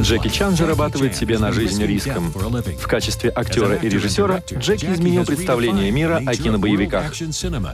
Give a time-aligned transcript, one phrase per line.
[0.00, 2.32] Джеки Чан зарабатывает себе на жизнь риском.
[2.32, 7.12] В качестве актера и режиссера Джеки изменил представление мира о кинобоевиках,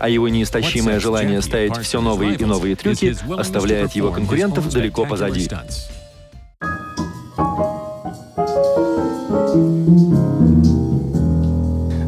[0.01, 5.49] а его неистощимое желание ставить все новые и новые трюки оставляет его конкурентов далеко позади.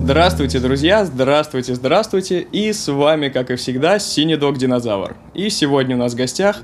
[0.02, 1.04] Здравствуйте, друзья!
[1.04, 2.40] Здравствуйте, здравствуйте!
[2.40, 5.14] И с вами, как и всегда, Синий Дог Динозавр.
[5.34, 6.62] И сегодня у нас в гостях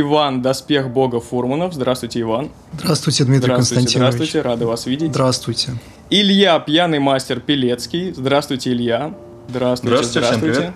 [0.00, 1.72] Иван Доспех Бога Фурманов.
[1.72, 2.50] Здравствуйте, Иван.
[2.78, 4.14] Здравствуйте, Дмитрий здравствуйте, Константинович.
[4.14, 5.10] Здравствуйте, рады вас видеть.
[5.10, 5.76] Здравствуйте.
[6.10, 8.12] Илья Пьяный Мастер Пелецкий.
[8.12, 9.14] Здравствуйте, Илья.
[9.48, 10.20] Здравствуйте, здравствуйте.
[10.20, 10.72] здравствуйте.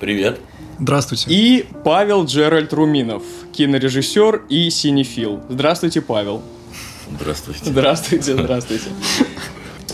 [0.00, 0.40] Привет.
[0.78, 1.26] Здравствуйте.
[1.28, 3.22] И Павел Джеральд Руминов,
[3.52, 5.42] кинорежиссер и синефил.
[5.50, 6.42] Здравствуйте, Павел.
[7.10, 7.60] Здравствуйте.
[7.64, 8.88] Здравствуйте, здравствуйте.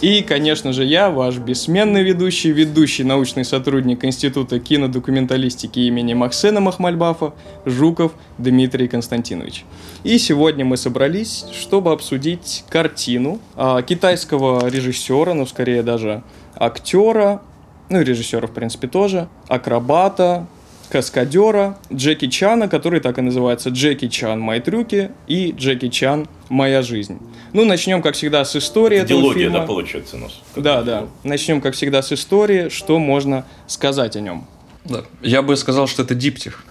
[0.00, 7.34] И, конечно же, я, ваш бессменный ведущий, ведущий научный сотрудник Института кинодокументалистики имени Максена Махмальбафа,
[7.64, 9.64] Жуков Дмитрий Константинович.
[10.04, 16.22] И сегодня мы собрались, чтобы обсудить картину а, китайского режиссера, ну, скорее даже
[16.54, 17.42] актера,
[17.88, 20.46] ну и режиссера, в принципе, тоже, акробата,
[20.90, 26.82] каскадера Джеки Чана, который так и называется Джеки Чан «Мои трюки» и Джеки Чан «Моя
[26.82, 27.18] жизнь».
[27.52, 29.58] Ну, начнем, как всегда, с истории Дилогия, этого фильма.
[29.60, 30.40] да, получается у нас.
[30.56, 31.06] Да, да.
[31.24, 32.68] Начнем, как всегда, с истории.
[32.68, 34.46] Что можно сказать о нем?
[34.84, 35.04] Да.
[35.22, 36.64] Я бы сказал, что это диптих.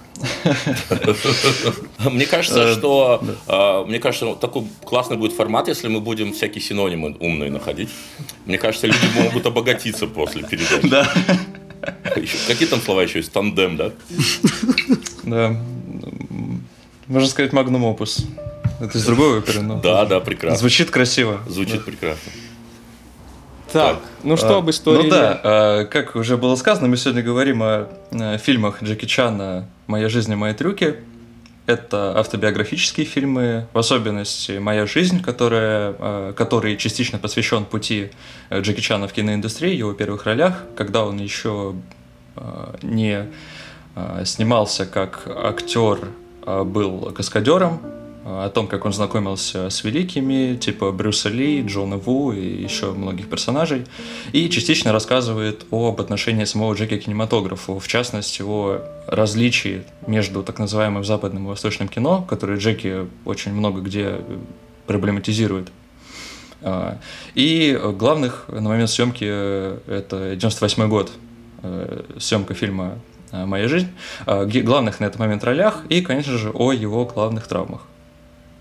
[2.00, 6.62] Мне кажется, э, что а, мне кажется, такой классный будет формат, если мы будем всякие
[6.62, 7.90] синонимы умные находить.
[8.45, 10.88] Мне кажется, люди могут обогатиться после передачи.
[10.90, 11.08] Да.
[12.47, 13.31] Какие там слова еще есть?
[13.31, 13.92] Тандем, да?
[15.23, 15.56] Да.
[17.08, 18.25] Можно сказать магнум опус.
[18.80, 19.80] Это из другой оперы, но...
[19.81, 20.58] Да, да, прекрасно.
[20.58, 21.39] Звучит красиво.
[21.48, 22.31] Звучит прекрасно.
[23.72, 25.03] Так, ну что об истории?
[25.03, 27.89] Ну да, а, как уже было сказано, мы сегодня говорим о
[28.38, 30.95] фильмах Джеки Чана «Моя жизнь и мои трюки».
[31.68, 38.10] Это автобиографические фильмы, в особенности «Моя жизнь», которая, э, который частично посвящен пути
[38.50, 41.76] э, Джеки Чана в киноиндустрии, его первых ролях, когда он еще
[42.83, 43.26] не
[44.26, 46.10] снимался как актер,
[46.44, 47.82] а был каскадером,
[48.30, 53.30] о том, как он знакомился с великими, типа Брюса Ли, Джона Ву и еще многих
[53.30, 53.86] персонажей,
[54.33, 60.60] и частично рассказывает об отношении самого Джеки к кинематографу, в частности, о различии между так
[60.60, 64.20] называемым западным и восточным кино, которое Джеки очень много где
[64.87, 65.70] проблематизирует.
[66.61, 66.98] А,
[67.33, 71.11] и главных на момент съемки это 98 год,
[71.64, 72.99] э, съемка фильма
[73.32, 73.89] «Моя жизнь»,
[74.26, 77.82] главных на этот момент ролях и, конечно же, о его главных травмах.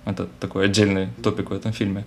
[0.06, 2.04] Это такой отдельный топик в этом фильме.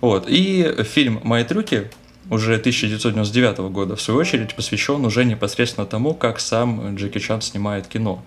[0.00, 0.26] Вот.
[0.28, 1.90] И фильм «Мои трюки»
[2.30, 7.88] уже 1999 года, в свою очередь, посвящен уже непосредственно тому, как сам Джеки Чан снимает
[7.88, 8.22] кино.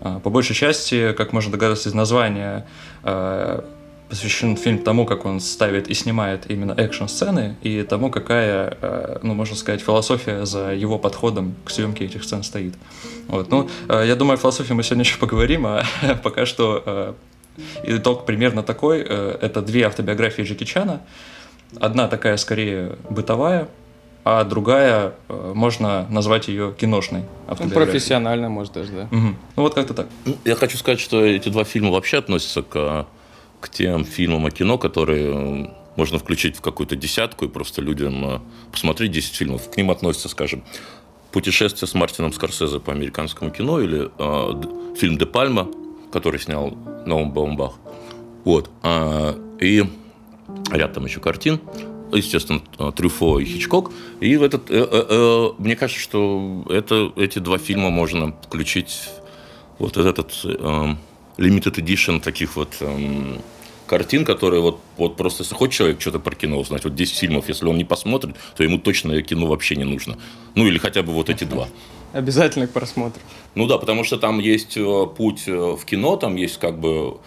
[0.00, 2.66] А, по большей части, как можно догадаться из названия,
[3.02, 3.64] а,
[4.10, 9.32] посвящен фильм тому, как он ставит и снимает именно экшн-сцены, и тому, какая, а, ну,
[9.32, 12.74] можно сказать, философия за его подходом к съемке этих сцен стоит.
[13.28, 13.50] Вот.
[13.50, 15.82] Ну, я думаю, о философии мы сегодня еще поговорим, а
[16.22, 17.16] пока что
[17.84, 19.04] Итог примерно такой.
[19.06, 21.02] Э, это две автобиографии Джеки Чана.
[21.80, 23.68] Одна такая скорее бытовая,
[24.24, 29.02] а другая э, можно назвать ее киношной ну, профессионально, может даже, да.
[29.10, 29.26] Угу.
[29.56, 30.06] Ну вот как-то так.
[30.24, 33.06] Ну, я хочу сказать, что эти два фильма вообще относятся к,
[33.60, 39.12] к тем фильмам о кино, которые можно включить в какую-то десятку и просто людям посмотреть
[39.12, 39.70] 10 фильмов.
[39.70, 40.62] К ним относятся, скажем,
[41.32, 45.68] «Путешествие с Мартином Скорсезе по американскому кино» или э, фильм «Де Пальма»,
[46.12, 47.74] который снял Ноум Баумбах.
[48.44, 48.70] Вот.
[48.82, 49.84] А, и
[50.70, 51.60] ряд там еще картин.
[52.12, 52.60] Естественно,
[52.92, 53.92] Трюфо и Хичкок.
[54.20, 59.08] И в этот, э, э, э, мне кажется, что это, эти два фильма можно включить
[59.78, 60.94] вот этот э,
[61.38, 63.38] limited edition таких вот э,
[63.86, 67.48] картин, которые вот, вот просто, если хочет человек что-то про кино узнать, вот 10 фильмов,
[67.48, 70.16] если он не посмотрит, то ему точно кино вообще не нужно.
[70.54, 71.68] Ну, или хотя бы вот эти два.
[72.16, 73.20] Обязательно к просмотру.
[73.54, 77.18] Ну да, потому что там есть э, путь э, в кино, там есть как бы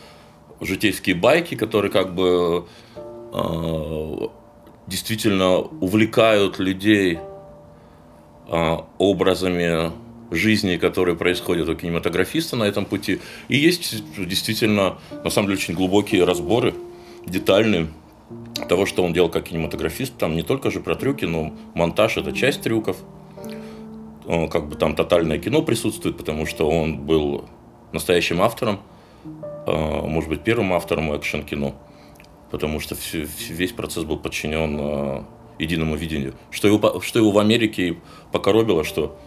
[0.61, 2.65] житейские байки, которые как бы
[3.31, 4.27] э,
[4.87, 7.19] действительно увлекают людей
[8.47, 9.91] э, образами
[10.31, 13.19] жизни, которые происходят у кинематографиста на этом пути.
[13.47, 16.73] И есть действительно, на самом деле, очень глубокие разборы,
[17.27, 17.89] детальные,
[18.67, 20.17] того, что он делал как кинематографист.
[20.17, 22.97] Там не только же про трюки, но монтаж– это часть трюков–
[24.29, 27.45] как бы там тотальное кино присутствует, потому что он был
[27.91, 28.79] настоящим автором,
[29.65, 31.73] а, может быть, первым автором экшен-кино,
[32.51, 35.25] потому что весь процесс был подчинен а,
[35.57, 36.35] единому видению.
[36.51, 37.97] Что его, что его в Америке
[38.31, 39.17] покоробило, что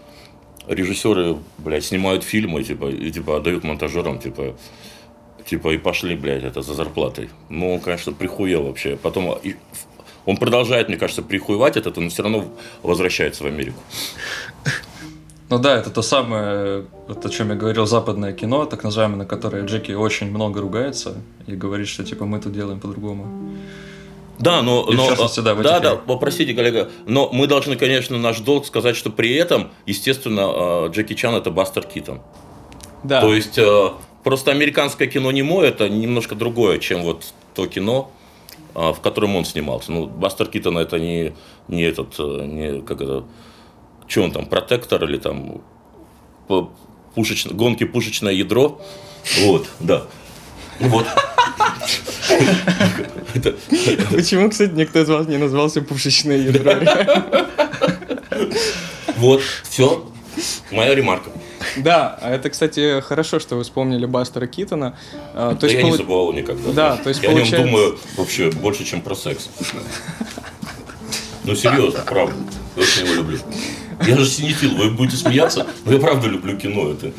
[0.68, 4.54] режиссеры, блядь, снимают фильмы, типа, и, типа, отдают монтажерам, типа,
[5.44, 7.28] Типа, и пошли, блядь, это за зарплатой.
[7.48, 8.96] Ну, он, конечно, прихуел вообще.
[8.96, 9.56] Потом и,
[10.24, 12.44] он продолжает, мне кажется, прихуевать этот, но все равно
[12.82, 13.80] возвращается в Америку.
[15.52, 19.26] Ну да, это то самое, вот о чем я говорил, западное кино, так называемое, на
[19.26, 21.16] которое Джеки очень много ругается
[21.46, 23.52] и говорит, что типа мы тут делаем по-другому.
[24.38, 27.76] Да, но, И в но частности, да, в да, да, попросите, коллега, но мы должны,
[27.76, 32.22] конечно, наш долг сказать, что при этом, естественно, э, Джеки Чан это Бастер Китон.
[33.04, 33.20] Да.
[33.20, 33.90] То есть э,
[34.24, 38.10] просто американское кино немо это немножко другое, чем вот то кино,
[38.72, 39.92] в котором он снимался.
[39.92, 41.34] Ну, Бастер Китон это не,
[41.68, 43.24] не этот, не как это,
[44.12, 45.62] что он там, протектор или там
[46.46, 46.66] п-
[47.14, 48.80] пушечно, гонки пушечное ядро.
[49.40, 50.02] Вот, да.
[50.80, 51.06] Вот.
[54.10, 56.74] Почему, кстати, никто из вас не назвался пушечное ядро?
[59.16, 60.04] Вот, все.
[60.72, 61.30] Моя ремарка.
[61.76, 64.98] Да, а это, кстати, хорошо, что вы вспомнили Бастера Китона.
[65.32, 66.72] А, То Да есть, я не забывал никогда.
[66.72, 69.48] Да, то есть я о получается- нем думаю вообще больше, чем про секс.
[71.44, 72.34] Ну, серьезно, правда.
[72.74, 73.38] Я очень его люблю.
[74.06, 76.92] Я же синефил, вы будете смеяться, но я правда люблю кино.
[76.92, 77.12] Это,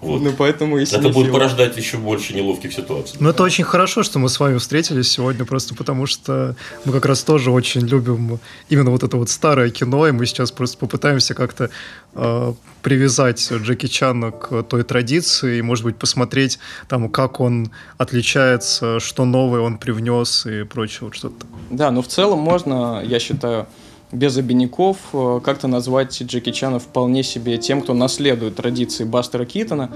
[0.00, 0.22] вот.
[0.22, 3.16] Ну, поэтому и это будет порождать еще больше неловких ситуаций.
[3.18, 6.54] Ну, это очень хорошо, что мы с вами встретились сегодня, просто потому что
[6.84, 10.52] мы как раз тоже очень любим именно вот это вот старое кино, и мы сейчас
[10.52, 11.70] просто попытаемся как-то
[12.14, 12.52] э,
[12.82, 19.24] привязать Джеки Чана к той традиции, и, может быть, посмотреть там, как он отличается, что
[19.24, 21.44] новое он привнес и прочее вот что-то.
[21.70, 23.66] Да, но в целом можно, я считаю,
[24.12, 29.90] без обиняков э, как-то назвать Джеки Чана вполне себе тем, кто наследует традиции Бастера Китона,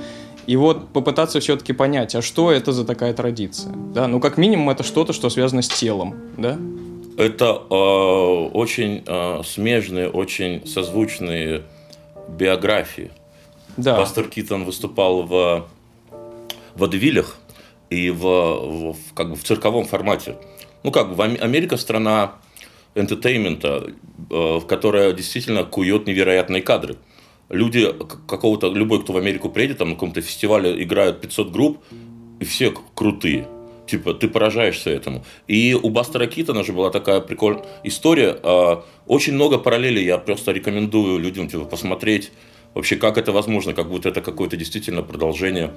[0.46, 3.72] и вот попытаться все-таки понять, а что это за такая традиция?
[3.94, 6.58] Да, ну как минимум это что-то, что связано с телом, да?
[7.16, 11.62] Это э, очень э, смежные, очень созвучные
[12.28, 13.10] биографии.
[13.76, 13.96] Да.
[13.96, 15.66] Пастор Китон выступал в
[16.74, 17.36] водевилях
[17.90, 20.36] и в, в- как бы в цирковом формате.
[20.82, 22.32] Ну, как бы Америка страна
[22.94, 23.92] энтетеймента,
[24.30, 26.96] э, которая действительно кует невероятные кадры.
[27.48, 27.92] Люди
[28.26, 31.78] какого-то, любой, кто в Америку приедет, там на каком-то фестивале играют 500 групп,
[32.40, 33.46] и все крутые.
[33.86, 35.24] Типа, ты поражаешься этому.
[35.48, 38.36] И у Бастера Китона же была такая прикольная история.
[38.42, 40.04] а, Очень много параллелей.
[40.04, 42.32] Я просто рекомендую людям типа, посмотреть
[42.74, 45.74] вообще, как это возможно, как будто это какое-то действительно продолжение,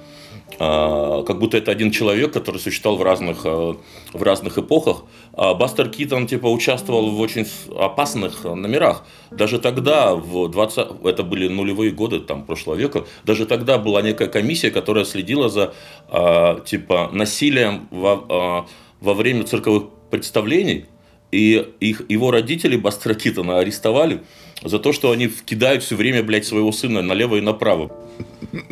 [0.58, 3.76] а, как будто это один человек, который существовал в разных, а,
[4.12, 5.04] в разных эпохах.
[5.32, 7.46] А Бастер Китон типа участвовал в очень
[7.76, 9.04] опасных номерах.
[9.30, 14.28] Даже тогда, в 20, это были нулевые годы там, прошлого века, даже тогда была некая
[14.28, 15.74] комиссия, которая следила за
[16.64, 18.66] типа насилием во,
[19.00, 20.86] во время цирковых представлений.
[21.32, 24.22] И их, его родители Бастера Китона арестовали
[24.62, 27.90] за то, что они кидают все время, блядь, своего сына налево и направо.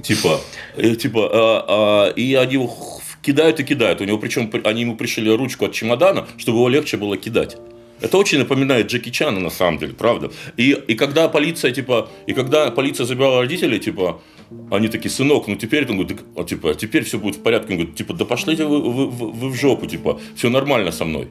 [0.02, 0.40] Типа,
[0.76, 2.74] э, типа, а, а, и они его
[3.22, 4.00] кидают и кидают.
[4.00, 7.56] У него причем при- они ему пришили ручку от чемодана, чтобы его легче было кидать.
[8.00, 10.30] Это очень напоминает Джеки Чана, на самом деле, правда.
[10.58, 14.20] И, и когда полиция, типа, и когда полиция забирала родителей, типа,
[14.70, 17.72] они такие, сынок, ну теперь, он говорит, «Так, а, типа, теперь все будет в порядке.
[17.72, 21.04] Он говорит, типа, да пошлите вы, вы- вы- вы в жопу, типа, все нормально со
[21.04, 21.28] мной.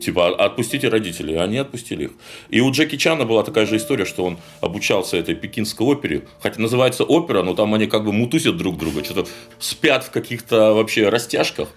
[0.00, 2.10] Типа, «А- отпустите родителей, они отпустили их.
[2.50, 6.22] И у Джеки Чана была такая же история, что он обучался этой пекинской опере.
[6.40, 9.26] Хотя называется опера, но там они как бы мутусят друг друга, что-то
[9.58, 11.68] спят в каких-то вообще растяжках.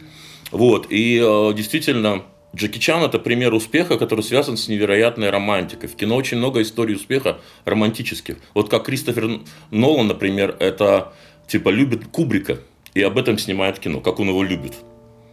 [0.51, 0.87] Вот.
[0.89, 2.23] И э, действительно,
[2.55, 5.87] Джеки Чан это пример успеха, который связан с невероятной романтикой.
[5.87, 8.37] В кино очень много историй успеха романтических.
[8.53, 9.39] Вот как Кристофер
[9.71, 11.13] Нолан, например, это
[11.47, 12.59] типа любит Кубрика
[12.93, 14.73] и об этом снимает кино, как он его любит.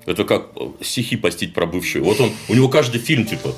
[0.08, 2.02] Это как э, стихи постить про бывшую.
[2.02, 3.54] Вот он, у него каждый фильм, типа,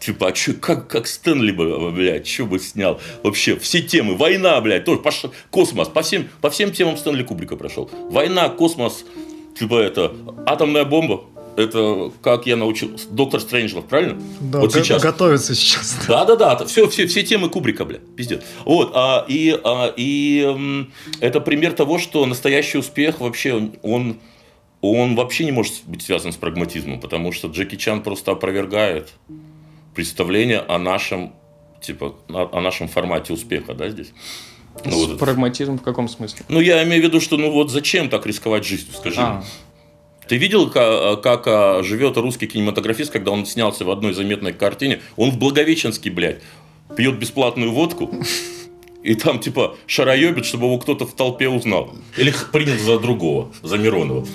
[0.00, 3.00] Типа, а чё, как, как Стэнли бы, блядь, что бы снял?
[3.24, 4.16] Вообще, все темы.
[4.16, 5.22] Война, блядь, тоже пош...
[5.50, 5.88] космос.
[5.88, 7.90] По всем, по всем темам Стэнли Кубрика прошел.
[8.10, 9.04] Война, космос,
[9.58, 10.14] типа это,
[10.46, 11.24] атомная бомба.
[11.56, 14.22] Это как я научил, доктор Стрэнджлов, правильно?
[14.40, 15.02] Да, вот сейчас.
[15.02, 15.96] готовится сейчас.
[16.06, 18.42] Да, да, да, все, все, все темы Кубрика, бля, пиздец.
[18.64, 20.86] Вот, а, и, а, и
[21.18, 24.18] это пример того, что настоящий успех вообще, он, он
[24.80, 29.12] вообще не может быть связан с прагматизмом, потому что Джеки Чан просто опровергает
[29.94, 31.32] представление о нашем,
[31.80, 34.12] типа, о, нашем формате успеха, да, здесь.
[34.84, 35.18] Ну, вот это.
[35.18, 36.44] Прагматизм в каком смысле?
[36.48, 39.20] Ну, я имею в виду, что, ну, вот зачем так рисковать жизнью, скажи.
[39.20, 39.42] А,
[40.28, 45.00] Ты видел, как, как а, живет русский кинематографист, когда он снялся в одной заметной картине?
[45.16, 46.42] Он в Благовещенске, блядь,
[46.96, 48.14] пьет бесплатную водку.
[49.02, 51.94] И там, типа, шароебит, чтобы его кто-то в толпе узнал.
[52.16, 54.26] Или принял за другого, за Миронова.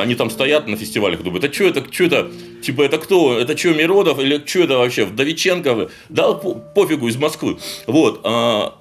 [0.00, 2.30] Они там стоят на фестивалях, думают, а что это, что это,
[2.62, 3.38] типа, это кто?
[3.38, 4.18] Это что, Миронов?
[4.18, 5.06] Или что это вообще?
[5.06, 5.88] Вдовиченко?
[6.10, 7.56] Да, по- пофигу, из Москвы.
[7.86, 8.20] Вот.
[8.24, 8.74] а,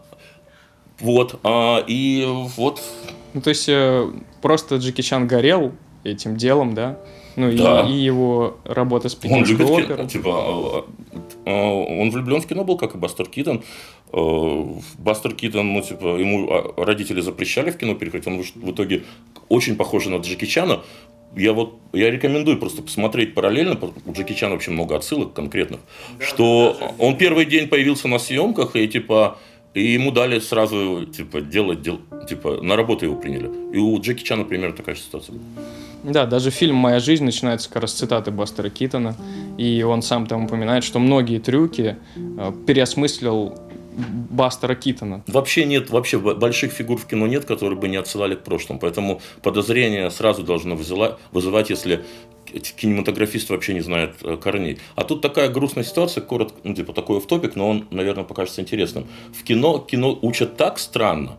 [1.00, 1.40] вот.
[1.44, 2.26] а, и
[2.58, 2.82] вот
[3.34, 4.12] Ну, то есть э,
[4.42, 7.00] просто Джеки Чан горел этим делом, да?
[7.36, 7.82] Ну, Да.
[7.88, 10.08] и, и его работа с Он любит кино, оперой.
[10.08, 10.86] типа,
[11.46, 13.64] э, э, он влюблен в кино был, как и Бастер Китон.
[15.00, 19.04] Бастер Китон, ну, типа, ему а, родители запрещали в кино переходить, он в итоге
[19.50, 20.82] очень похож на Джеки Чана.
[21.36, 23.76] Я вот, я рекомендую просто посмотреть параллельно,
[24.06, 25.80] у Джеки Чана вообще много отсылок конкретных,
[26.20, 29.40] что он первый день появился на съемках, и, типа,
[29.74, 32.00] и ему дали сразу, типа, делать, дел,
[32.30, 33.50] типа, на работу его приняли.
[33.74, 35.36] И у Джеки Чана примерно такая же ситуация.
[36.04, 39.16] Да, даже фильм «Моя жизнь» начинается как раз с цитаты Бастера Китона,
[39.58, 43.58] и он сам там упоминает, что многие трюки э, переосмыслил
[44.30, 45.24] Бастера Китона.
[45.28, 48.80] Вообще нет, вообще больших фигур в кино нет, которые бы не отсылали к прошлому.
[48.80, 52.04] Поэтому подозрение сразу должно вызывать, если
[52.60, 54.80] к- кинематографист вообще не знает э, корней.
[54.96, 58.62] А тут такая грустная ситуация, коротко, ну, типа такой в топик, но он, наверное, покажется
[58.62, 59.08] интересным.
[59.34, 61.38] В кино кино учат так странно,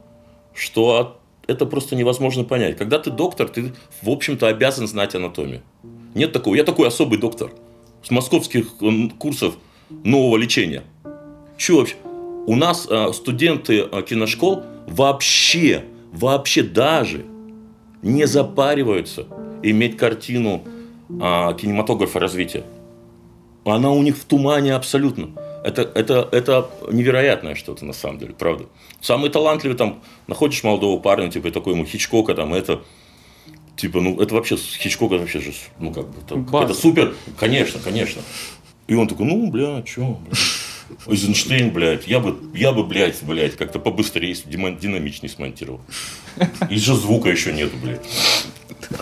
[0.54, 2.76] что это просто невозможно понять.
[2.76, 5.62] Когда ты доктор, ты, в общем-то, обязан знать анатомию.
[6.14, 6.54] Нет такого.
[6.54, 7.50] Я такой особый доктор
[8.02, 8.76] с московских
[9.18, 9.56] курсов
[9.90, 10.84] нового лечения.
[11.56, 11.96] Че вообще?
[12.46, 17.24] У нас э, студенты э, киношкол вообще, вообще даже
[18.02, 19.26] не запариваются
[19.62, 20.62] иметь картину
[21.20, 22.64] а, кинематографа развития.
[23.64, 25.30] Она у них в тумане абсолютно.
[25.64, 28.66] Это, это, это невероятное что-то на самом деле, правда.
[29.00, 32.82] Самый талантливый там, находишь молодого парня, типа, и такой ему Хичкока, там, это,
[33.76, 36.66] типа, ну, это вообще, Хичкока вообще же, ну, как бы, это, База.
[36.66, 38.20] это супер, конечно, конечно.
[38.88, 40.36] И он такой, ну, бля, чё, бля.
[41.06, 45.80] Эйзенштейн, блядь, я бы, я бы, блядь, блядь, как-то побыстрее, динамичнее смонтировал.
[46.68, 48.04] И же звука еще нету, блядь.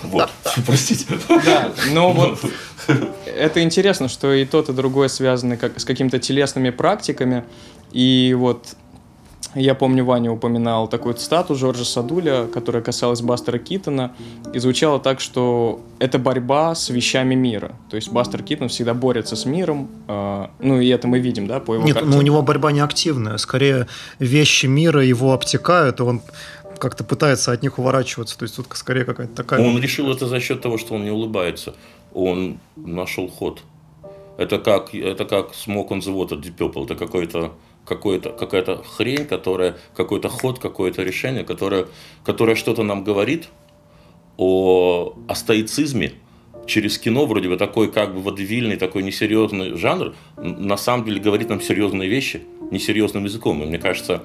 [0.03, 0.31] Вот.
[0.67, 1.07] Простите.
[1.29, 2.39] Да, но вот
[3.27, 7.45] это интересно, что и тот, и другой связаны как, с какими-то телесными практиками.
[7.93, 8.77] И вот
[9.55, 14.13] я помню, Ваня упоминал такую цитату Жоржа Садуля, которая касалась Бастера Китона,
[14.55, 17.73] и звучала так, что это борьба с вещами мира.
[17.91, 21.61] То есть Бастер Китон всегда борется с миром, э, ну и это мы видим, да,
[21.61, 22.19] по его Нет, ну картинам.
[22.19, 23.37] у него борьба не активная.
[23.37, 26.23] Скорее, вещи мира его обтекают, и он
[26.83, 28.37] как-то пытается от них уворачиваться.
[28.37, 29.61] То есть тут скорее какая-то такая...
[29.61, 31.77] Он решил это за счет того, что он не улыбается.
[32.13, 33.63] Он нашел ход.
[34.37, 36.87] Это как, это как Smoke on the Water Deep Purple.
[36.87, 37.53] Это какой-то
[37.85, 41.87] какой-то, какая-то хрень, которая, какой-то ход, какое-то решение, которое,
[42.25, 43.49] которое что-то нам говорит
[44.37, 46.15] о, о стоицизме
[46.67, 51.49] через кино, вроде бы такой как бы водевильный, такой несерьезный жанр, на самом деле говорит
[51.49, 53.63] нам серьезные вещи несерьезным языком.
[53.63, 54.25] И мне кажется,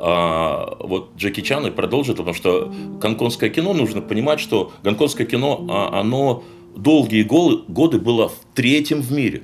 [0.00, 5.66] а, вот Джеки Чан и продолжит, потому что гонконгское кино, нужно понимать, что гонконгское кино,
[5.68, 6.44] а, оно
[6.76, 9.42] долгие годы было в третьем в мире.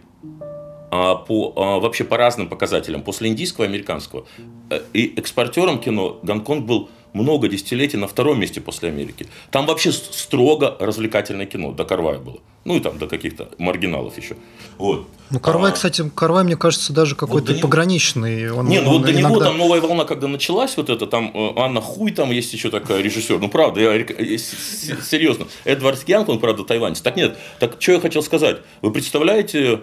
[0.97, 4.27] А, по, а, вообще по разным показателям, после индийского и американского.
[4.71, 9.27] Э, И экспортером кино Гонконг был много десятилетий на втором месте после Америки.
[9.51, 12.39] Там вообще строго развлекательное кино, до Карвая было.
[12.65, 14.37] Ну и там до каких-то маргиналов еще.
[14.79, 15.07] Вот.
[15.31, 18.51] Ну, Карвай, А, кстати, Карвай, мне кажется, даже какой-то него- пограничный.
[18.51, 21.07] Он, Не, ну он вот до него иногда- там новая волна, когда началась, вот это
[21.07, 23.39] там э, Анна Хуй, там есть еще такая режиссер.
[23.39, 25.47] Ну правда, я рек- э, серьезно.
[25.65, 27.01] Эдвард Янг, он правда тайванец.
[27.01, 28.59] Так нет, так что я хотел сказать.
[28.83, 29.81] Вы представляете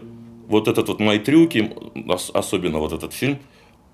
[0.48, 1.72] вот этот вот мои трюки,
[2.10, 3.40] ос- особенно вот этот фильм,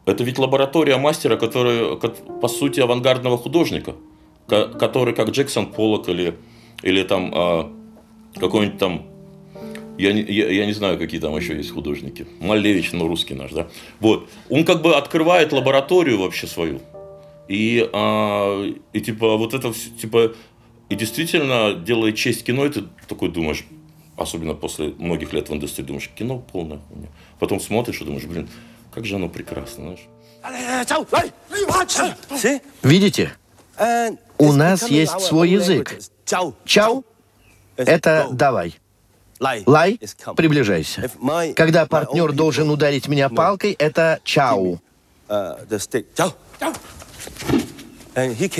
[0.07, 3.95] это ведь лаборатория мастера, который, кот- по сути, авангардного художника,
[4.47, 6.35] ко- который как Джексон Поллок или,
[6.81, 7.71] или там а,
[8.35, 9.05] какой-нибудь там
[9.97, 12.27] я не, я, я не знаю, какие там еще есть художники.
[12.39, 13.67] Малевич, ну, русский наш, да.
[13.99, 14.29] Вот.
[14.49, 16.79] Он как бы открывает лабораторию вообще свою.
[17.47, 20.33] И, а, и типа, вот это все, типа,
[20.89, 23.65] и действительно делает честь кино, и ты такой думаешь,
[24.15, 26.79] особенно после многих лет в индустрии, думаешь, кино хуйня.
[27.39, 28.47] Потом смотришь и думаешь, блин,
[28.97, 29.95] как же оно прекрасно,
[30.41, 31.21] знаешь.
[32.81, 33.31] Видите?
[34.39, 35.99] У нас есть свой язык.
[36.65, 37.05] Чау–
[37.75, 38.79] это давай.
[39.39, 39.99] Лай–
[40.35, 41.11] приближайся.
[41.55, 44.81] Когда партнер должен ударить меня палкой, это чау.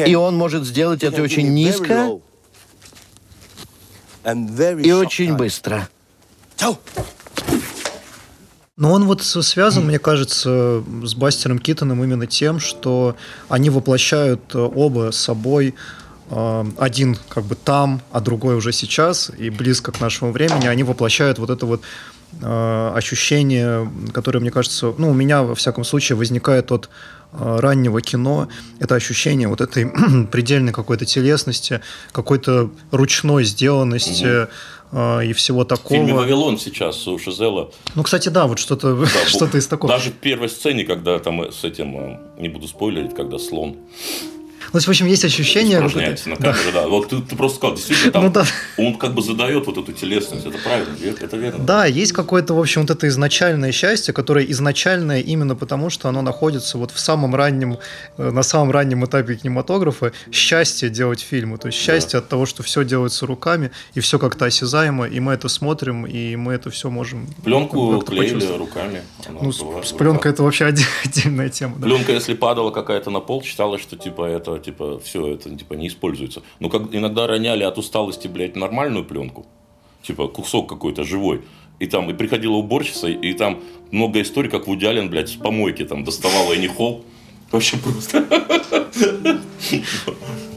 [0.06, 2.20] И он может сделать это очень низко
[4.84, 5.89] и очень быстро.
[8.78, 13.18] Но он вот связан, мне кажется, с Бастером Китоном именно тем, что
[13.50, 15.74] они воплощают э, оба собой
[16.30, 20.68] э, один как бы там, а другой уже сейчас и близко к нашему времени.
[20.68, 21.82] Они воплощают вот это вот
[22.40, 26.88] э, ощущение, которое, мне кажется, ну, у меня, во всяком случае, возникает от
[27.32, 28.48] раннего кино.
[28.80, 29.92] Это ощущение вот этой
[30.32, 31.82] предельной какой-то телесности,
[32.12, 34.48] какой-то ручной сделанности э,
[34.94, 36.22] и всего В фильме такого.
[36.22, 39.91] «Вавилон» сейчас у Шизела Ну, кстати, да, вот что-то Да, что-то из такого.
[39.91, 43.77] Даже в первой сцене, когда там э, с этим, э, не буду спойлерить, когда слон
[44.74, 45.78] Ну, в общем, есть ощущение...
[45.78, 46.88] Упражняется на камеру, да.
[46.88, 48.46] Вот ты, ты просто сказал, действительно, там Ну да.
[48.78, 50.46] он как бы задает вот эту телесность.
[50.46, 51.64] Это правильно, это верно.
[51.64, 56.22] Да, есть какое-то, в общем, вот это изначальное счастье, которое изначальное именно потому, что оно
[56.22, 57.78] находится вот в самом раннем,
[58.18, 60.12] э, на самом раннем этапе кинематографа.
[60.32, 64.46] Счастье делать фильмы, то есть счастье от того, что все делается руками, и все как-то
[64.46, 67.28] осязаемо, и мы это смотрим, и мы это все можем...
[67.44, 69.02] Пленку клеили руками.
[69.30, 71.76] Ну, с, с вот пленкой это вообще отде- отдельная тема.
[71.78, 71.86] да.
[71.86, 75.88] Пленка, если падала какая-то на пол, считалось, что типа это типа все это типа не
[75.88, 76.44] используется.
[76.60, 79.46] Но как иногда роняли от усталости, блядь, нормальную пленку,
[80.04, 81.42] типа кусок какой-то живой.
[81.80, 83.62] И там и приходила уборщица, и там
[83.92, 87.06] много историй, как Вуди Аллен, блядь, с помойки там доставала и не холл.
[87.52, 88.26] Вообще просто.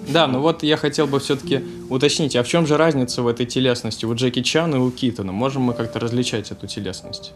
[0.09, 3.47] Да, ну вот я хотел бы все-таки уточнить, а в чем же разница в этой
[3.47, 5.31] телесности у Джеки Чана и у Китона?
[5.31, 7.33] Можем мы как-то различать эту телесность?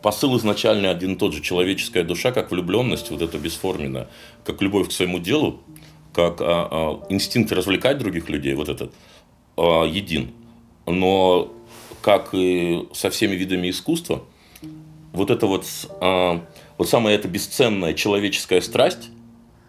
[0.00, 1.42] Посыл изначально один и тот же.
[1.42, 4.08] Человеческая душа, как влюбленность, вот это бесформенная,
[4.44, 5.60] как любовь к своему делу,
[6.18, 8.92] как а, а, инстинкт развлекать других людей, вот этот,
[9.56, 10.32] а, един.
[10.84, 11.52] Но
[12.02, 14.24] как и со всеми видами искусства,
[15.12, 15.64] вот это вот,
[16.76, 19.10] вот самая эта бесценная человеческая страсть,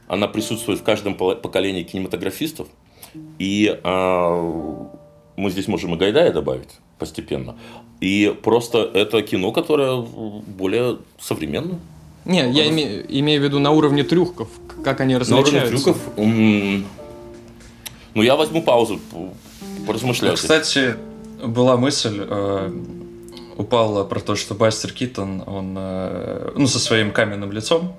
[0.07, 2.67] она присутствует в каждом поколении кинематографистов.
[3.37, 7.57] И мы здесь можем и Гайдая добавить постепенно.
[7.99, 11.79] И просто это кино, которое более современное.
[12.25, 14.47] Не, я име- имею в виду на уровне трюков,
[14.83, 15.75] как они На уровне различаются.
[15.93, 15.97] трюков.
[16.17, 16.85] м,
[18.15, 19.29] Ну, я возьму паузу, п-
[19.85, 20.35] поразмышляю.
[20.35, 20.95] Кстати,
[21.43, 22.71] была мысль э,
[23.55, 27.95] упала про то, что Бастер Китон, он, э, ну, со своим каменным лицом,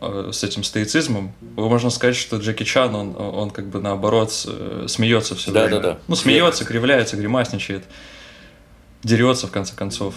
[0.00, 4.84] э, с этим стоицизмом, можно сказать, что Джеки Чан, он, он как бы наоборот э,
[4.86, 5.80] смеется все Да, время.
[5.80, 5.98] да, да.
[6.06, 7.84] Ну, смеется, кривляется, гримасничает,
[9.02, 10.14] дерется в конце концов.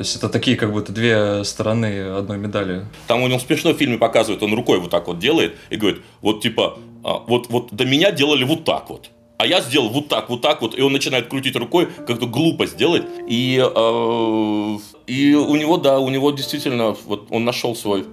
[0.00, 2.86] То есть это такие как будто две стороны одной медали.
[3.06, 6.00] Там у него смешно в фильме показывают, он рукой вот так вот делает и говорит,
[6.22, 9.10] вот типа, а, вот, вот до меня делали вот так вот.
[9.36, 12.64] А я сделал вот так, вот так вот, и он начинает крутить рукой, как-то глупо
[12.64, 13.02] сделать.
[13.28, 18.06] И, э, и у него, да, у него действительно, вот он нашел свой,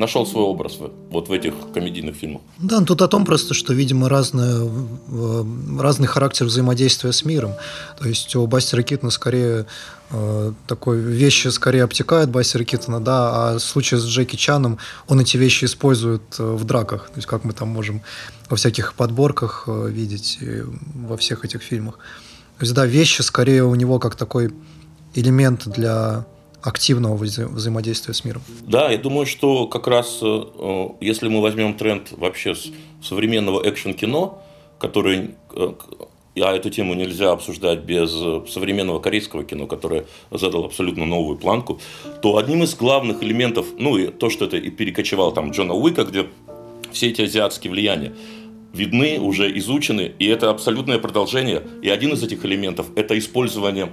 [0.00, 0.78] нашел свой образ
[1.10, 2.42] вот в этих комедийных фильмах.
[2.58, 4.68] Да, ну тут о том просто, что, видимо, разное,
[5.08, 5.44] э,
[5.78, 7.52] разный характер взаимодействия с миром.
[7.98, 9.66] То есть у Бастера Китона скорее
[10.10, 15.20] э, такой вещи скорее обтекают Бастера Китона, да, а в случае с Джеки Чаном он
[15.20, 17.10] эти вещи использует э, в драках.
[17.10, 18.02] То есть как мы там можем
[18.48, 20.38] во всяких подборках видеть
[21.08, 21.98] во всех этих фильмах.
[22.58, 24.52] То есть, да, вещи скорее у него как такой
[25.14, 26.26] элемент для
[26.62, 28.42] активного вза- взаимодействия с миром.
[28.66, 32.70] Да, я думаю, что как раз э, э, если мы возьмем тренд вообще с
[33.02, 34.42] современного экшн-кино,
[34.78, 35.72] который, э,
[36.36, 38.10] а эту тему нельзя обсуждать без
[38.50, 41.80] современного корейского кино, которое задало абсолютно новую планку,
[42.22, 46.04] то одним из главных элементов, ну и то, что это и перекочевало там Джона Уика,
[46.04, 46.28] где
[46.92, 48.12] все эти азиатские влияния
[48.72, 51.62] видны, уже изучены, и это абсолютное продолжение.
[51.82, 53.90] И один из этих элементов– это использование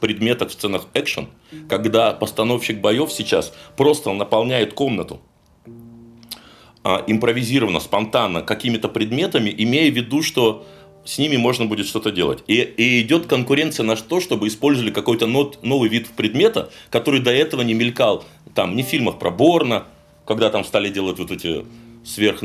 [0.00, 1.28] предметов в сценах экшен,
[1.68, 5.20] когда постановщик боев сейчас просто наполняет комнату
[6.82, 10.66] а, импровизированно, спонтанно какими-то предметами, имея в виду, что
[11.04, 12.42] с ними можно будет что-то делать.
[12.46, 17.62] И, и идет конкуренция на то, чтобы использовали какой-то новый вид предмета, который до этого
[17.62, 19.84] не мелькал там ни в фильмах про Борна,
[20.26, 21.64] когда там стали делать вот эти
[22.04, 22.40] сверх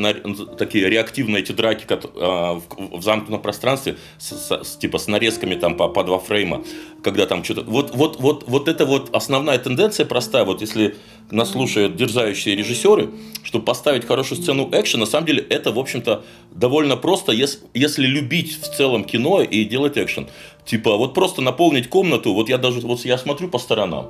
[0.57, 5.07] такие реактивные эти драки кот- а, в, в замкнутом пространстве с, с- с- типа с
[5.07, 6.63] нарезками там по, по два фрейма
[7.03, 10.95] когда там что-то вот вот вот вот это вот основная тенденция простая вот если
[11.29, 13.09] нас слушают дерзающие режиссеры
[13.43, 18.05] чтобы поставить хорошую сцену экшена на самом деле это в общем-то довольно просто если, если
[18.05, 20.27] любить в целом кино и делать экшен.
[20.65, 24.07] Типа вот просто наполнить комнату вот я даже вот я смотрю по сторонам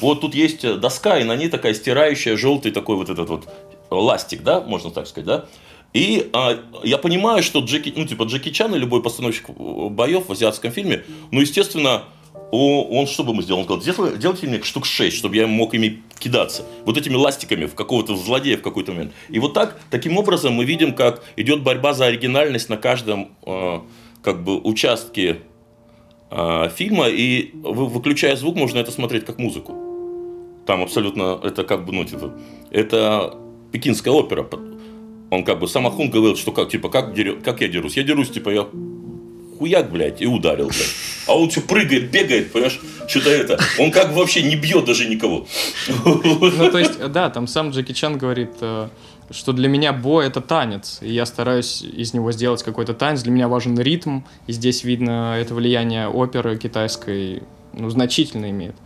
[0.00, 3.48] вот тут есть доска, и на ней такая стирающая желтый такой вот этот вот
[3.90, 5.44] ластик, да, можно так сказать, да.
[5.92, 10.28] И а, я понимаю, что Джеки, ну, типа Джеки Чан и любой постановщик э, боев
[10.28, 12.04] в азиатском фильме, ну, естественно,
[12.52, 13.60] он что бы ему сделал?
[13.60, 16.64] Он сказал, «Сделай- делайте мне штук 6, чтобы я мог ими кидаться.
[16.84, 19.12] Вот этими ластиками в какого-то злодея в какой-то момент.
[19.28, 23.80] И вот так, таким образом мы видим, как идет борьба за оригинальность на каждом э,
[24.22, 25.42] как бы участке
[26.30, 29.72] э, фильма, и вы- выключая звук, можно это смотреть как музыку.
[30.66, 32.32] Там абсолютно, это как бы, ну, типа,
[32.70, 33.36] это
[33.72, 34.48] пекинская опера.
[35.30, 37.96] Он как бы, сам Ахун говорил, что как, типа, как, как я дерусь?
[37.96, 38.66] Я дерусь, типа, я
[39.58, 40.94] хуяк, блядь, и ударил, блядь.
[41.26, 43.58] А он все прыгает, бегает, понимаешь, что-то это.
[43.78, 45.46] Он как бы вообще не бьет даже никого.
[46.04, 48.88] Ну, то есть, да, там сам Джеки Чан говорит, э,
[49.30, 53.22] что для меня бой это танец, и я стараюсь из него сделать какой-то танец.
[53.22, 58.76] Для меня важен ритм, и здесь видно это влияние оперы китайской, ну, значительно имеет.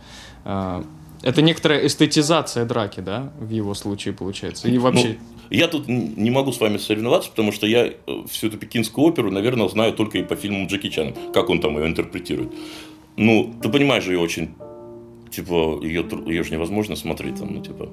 [1.25, 4.67] Это некоторая эстетизация драки, да, в его случае получается?
[4.67, 5.07] И вообще...
[5.07, 5.15] Ну,
[5.49, 7.93] я тут не могу с вами соревноваться, потому что я э,
[8.29, 11.79] всю эту пекинскую оперу, наверное, знаю только и по фильмам Джеки Чана, как он там
[11.79, 12.53] ее интерпретирует.
[13.17, 14.53] Ну, ты понимаешь же, ее очень,
[15.31, 17.89] типа, ее, ее же невозможно смотреть там, ну, типа,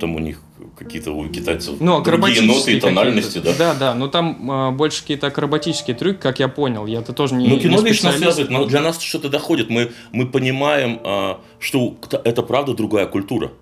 [0.00, 0.42] там у них
[0.76, 3.54] какие-то у китайцев ну, другие ноты и тональности, да.
[3.56, 6.86] Да, да, но там э, больше какие-то акробатические трюки, как я понял.
[6.86, 9.70] Я-то тоже не Ну, кино не вечно связывает, но для нас что-то доходит.
[9.70, 13.52] Мы, мы понимаем, э, что это правда другая культура.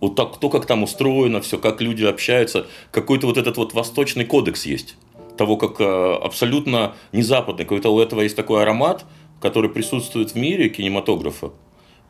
[0.00, 4.24] Вот так, то, как там устроено, все, как люди общаются, какой-то вот этот вот восточный
[4.24, 4.96] кодекс есть.
[5.36, 7.64] Того, как э, абсолютно не западный.
[7.64, 9.04] Какой-то у этого есть такой аромат,
[9.40, 11.52] который присутствует в мире кинематографа.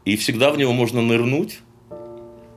[0.04, 1.60] И всегда в него можно нырнуть,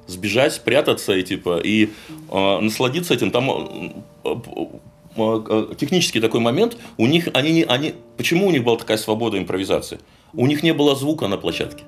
[0.08, 1.90] сбежать, спрятаться и типа и
[2.30, 3.32] э, насладиться этим.
[3.32, 6.78] Там э, технический такой момент.
[6.98, 10.00] У них они не они почему у них была такая свобода импровизации?
[10.34, 11.84] У них не было звука на площадке.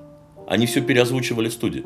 [0.47, 1.83] Они все переозвучивали в студии.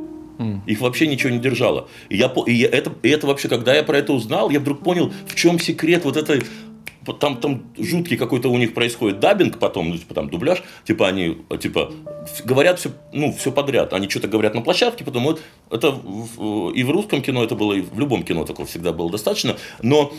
[0.67, 1.87] Их вообще ничего не держало.
[2.09, 5.11] И, я, и это, и это вообще, когда я про это узнал, я вдруг понял,
[5.25, 6.43] в чем секрет вот этой
[7.13, 11.37] там, там жуткий какой-то у них происходит дабинг потом, ну, типа там дубляж, типа они,
[11.59, 11.91] типа,
[12.43, 13.93] говорят все, ну, все подряд.
[13.93, 15.41] Они что-то говорят на площадке, потом вот
[15.71, 19.57] это и в русском кино это было, и в любом кино такого всегда было достаточно,
[19.81, 20.13] но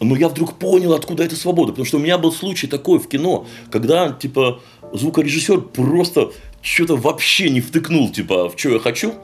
[0.00, 1.72] но я вдруг понял, откуда эта свобода.
[1.72, 4.60] Потому что у меня был случай такой в кино, когда, типа,
[4.92, 9.14] звукорежиссер просто что-то вообще не втыкнул, типа, в что я хочу.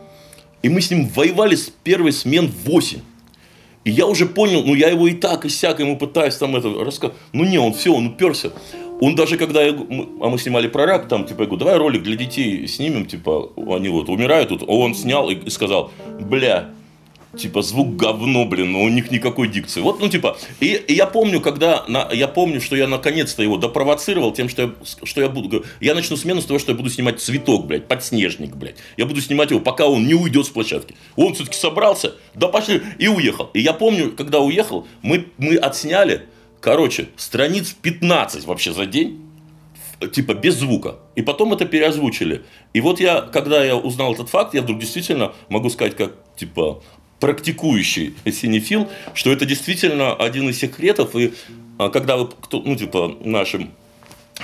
[0.63, 3.01] И мы с ним воевали с первой смен в 8.
[3.89, 6.69] И я уже понял, ну я его и так, и сяк, ему пытаюсь там это
[6.69, 7.17] рассказать.
[7.33, 8.51] Ну не, он все, он уперся.
[9.01, 12.03] Он даже когда я, а мы снимали про рак, там, типа, я говорю, давай ролик
[12.03, 16.69] для детей снимем, типа, они вот умирают тут, он снял и сказал, бля,
[17.37, 19.81] типа, звук говно, блин, но у них никакой дикции.
[19.81, 23.57] Вот, ну, типа, и, и я помню, когда, на, я помню, что я наконец-то его
[23.57, 24.73] допровоцировал тем, что я,
[25.05, 28.57] что я буду, я начну смену с того, что я буду снимать цветок, блядь, подснежник,
[28.57, 28.77] блядь.
[28.97, 30.95] Я буду снимать его, пока он не уйдет с площадки.
[31.17, 33.51] Он все-таки собрался, да пошли, и уехал.
[33.53, 36.27] И я помню, когда уехал, мы, мы отсняли,
[36.61, 39.21] короче, страниц 15 вообще за день,
[40.13, 40.97] типа без звука.
[41.17, 42.45] И потом это переозвучили.
[42.73, 46.83] И вот я, когда я узнал этот факт, я вдруг действительно могу сказать, как типа
[47.21, 51.33] практикующий синефил, что это действительно один из секретов, и
[51.79, 53.71] а, когда вы, кто, ну, типа, нашим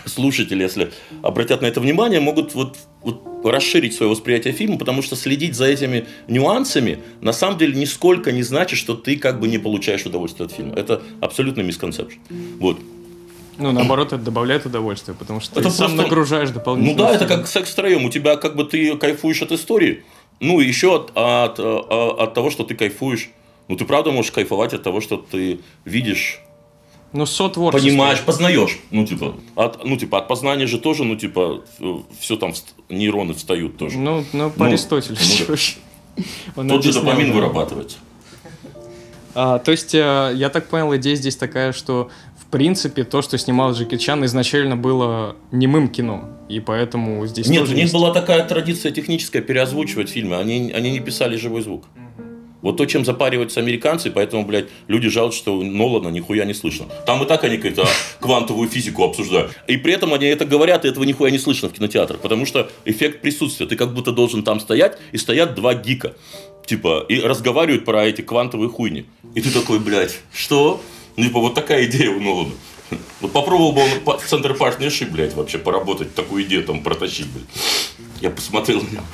[0.07, 5.17] слушатели, если обратят на это внимание, могут вот, вот расширить свое восприятие фильма, потому что
[5.17, 9.59] следить за этими нюансами на самом деле нисколько не значит, что ты как бы не
[9.59, 10.75] получаешь удовольствие от фильма.
[10.75, 12.15] Это абсолютно мисконцепт.
[12.59, 12.79] Вот.
[13.57, 15.87] Ну, наоборот, это добавляет удовольствие, потому что это ты просто...
[15.87, 17.05] сам нагружаешь дополнительно.
[17.05, 18.05] Ну да, это как секс втроем.
[18.05, 20.03] У тебя как бы ты кайфуешь от истории,
[20.41, 23.31] ну, еще от, от, от, от того, что ты кайфуешь.
[23.69, 26.41] Ну, ты правда можешь кайфовать от того, что ты видишь
[27.15, 27.89] ну, сотворчество.
[27.89, 28.81] Понимаешь, познаешь.
[28.91, 31.63] Ну, типа, от, ну, типа, от познания же тоже, ну, типа,
[32.19, 32.53] все там
[32.89, 33.99] нейроны встают тоже.
[33.99, 35.17] Ну, ну по ну, Аристотелю.
[36.57, 37.99] Ну, Тот же допамин вырабатывается.
[39.37, 42.11] А, то есть, э, я так понял, идея здесь такая, что
[42.55, 46.29] принципе, то, что снимал Джеки Чан, изначально было немым кино.
[46.49, 47.93] И поэтому здесь Нет, у них есть...
[47.93, 50.37] была такая традиция техническая переозвучивать фильмы.
[50.37, 51.87] Они, они не писали живой звук.
[52.63, 56.87] Вот то, чем запариваются американцы, поэтому, блядь, люди жалуются, что Нолана нихуя не слышно.
[57.07, 57.89] Там и так они какую-то
[58.21, 59.51] квантовую физику обсуждают.
[59.67, 62.71] И при этом они это говорят, и этого нихуя не слышно в кинотеатрах, потому что
[62.85, 63.67] эффект присутствия.
[63.67, 66.15] Ты как будто должен там стоять, и стоят два гика.
[66.67, 69.07] Типа, и разговаривают про эти квантовые хуйни.
[69.35, 70.81] И ты такой, блядь, что?
[71.17, 72.53] Ну, типа, вот такая идея у Нолана.
[73.21, 77.47] Вот попробовал бы он в центр партнершип, блядь, вообще поработать, такую идею там протащить, блядь.
[78.21, 79.05] Я посмотрел на него.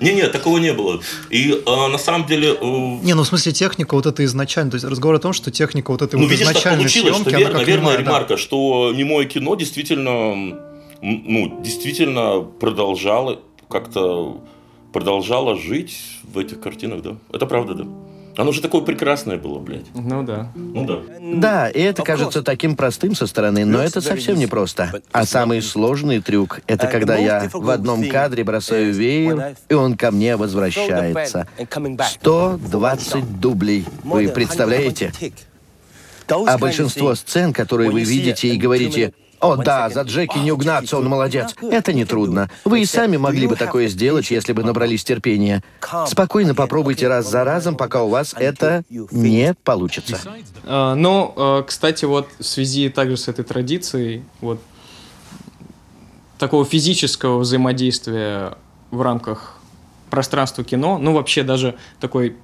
[0.00, 1.00] Не-не, такого не было.
[1.30, 2.56] И а, на самом деле...
[2.60, 2.64] Э...
[3.02, 5.90] Не, ну в смысле техника вот это изначально, то есть разговор о том, что техника
[5.90, 8.36] вот этой ну, вот видишь, изначальной так получилось, съемки, что, вер, наверное, ремарка, да.
[8.36, 10.58] что немое кино действительно,
[11.00, 14.40] ну, действительно продолжало как-то
[14.92, 17.16] продолжало жить в этих картинах, да.
[17.32, 17.86] Это правда, да.
[18.36, 19.86] Оно же такое прекрасное было, блядь.
[19.94, 20.52] Ну да.
[20.54, 21.00] Ну да.
[21.20, 25.02] Да, и это кажется таким простым со стороны, но это совсем не просто.
[25.12, 30.10] А самый сложный трюк— это когда я в одном кадре бросаю веер, и он ко
[30.10, 31.46] мне возвращается.
[31.58, 33.84] 120 дублей.
[34.04, 35.12] Вы представляете?
[36.28, 41.08] А большинство сцен, которые вы видите и говорите, о да, за Джеки не угнаться, он
[41.08, 41.54] молодец.
[41.62, 42.50] Это нетрудно.
[42.64, 45.62] Вы и сами могли бы такое сделать, если бы набрались терпения.
[46.06, 50.18] Спокойно попробуйте раз за разом, пока у вас это не получится.
[50.64, 54.60] А, ну, а, кстати, вот в связи также с этой традицией, вот
[56.38, 58.54] такого физического взаимодействия
[58.90, 59.58] в рамках
[60.10, 62.36] пространства кино, ну вообще даже такой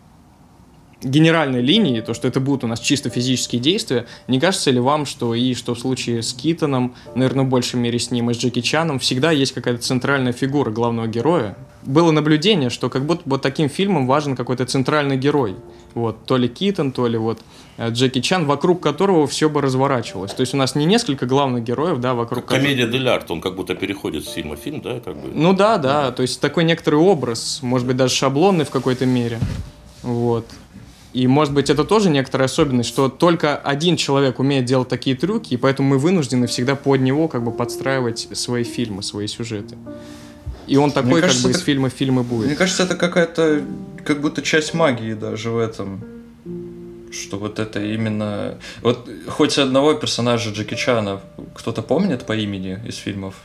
[1.02, 5.04] генеральной линии, то, что это будут у нас чисто физические действия, не кажется ли вам,
[5.06, 8.38] что и что в случае с Китоном, наверное, в большей мере с ним, и с
[8.38, 11.56] Джеки Чаном, всегда есть какая-то центральная фигура главного героя?
[11.82, 15.56] Было наблюдение, что как будто вот таким фильмом важен какой-то центральный герой.
[15.94, 17.40] Вот, то ли Китон, то ли вот
[17.78, 20.32] э, Джеки Чан, вокруг которого все бы разворачивалось.
[20.32, 23.54] То есть у нас не несколько главных героев, да, вокруг Комедия дель арт, он как
[23.54, 25.30] будто переходит с фильма в фильм, да, как бы.
[25.32, 29.38] Ну да, да, то есть такой некоторый образ, может быть, даже шаблонный в какой-то мере.
[30.02, 30.46] Вот.
[31.16, 35.54] И, может быть, это тоже некоторая особенность, что только один человек умеет делать такие трюки,
[35.54, 39.78] и поэтому мы вынуждены всегда под него как бы подстраивать свои фильмы, свои сюжеты.
[40.66, 42.48] И он такой, кажется, как бы, это, из фильма в фильм и будет.
[42.48, 43.62] Мне кажется, это какая-то,
[44.04, 46.04] как будто часть магии даже в этом.
[47.10, 48.58] Что вот это именно...
[48.82, 51.22] Вот хоть одного персонажа Джеки Чана
[51.54, 53.36] кто-то помнит по имени из фильмов?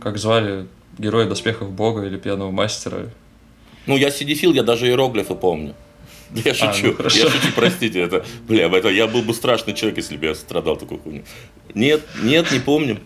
[0.00, 0.66] Как звали
[0.98, 3.10] героя доспехов бога или пьяного мастера?
[3.86, 5.76] Ну, я сидефил, я даже иероглифы помню.
[6.44, 9.98] Я шучу, а, ну я шучу, простите, это, бля, это, я был бы страшный человек,
[9.98, 11.22] если бы я страдал такой хуйню.
[11.74, 12.98] Нет, нет, не помню.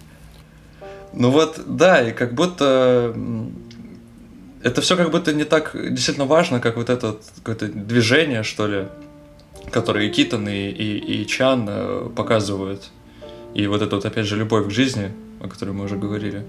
[1.12, 3.14] Ну вот, да, и как будто
[4.62, 8.88] это все как будто не так действительно важно, как вот это какое-то движение, что ли,
[9.70, 12.90] которое и Китон, и, и, и Чан э, показывают.
[13.54, 16.44] И вот это вот, опять же, любовь к жизни, о которой мы уже говорили.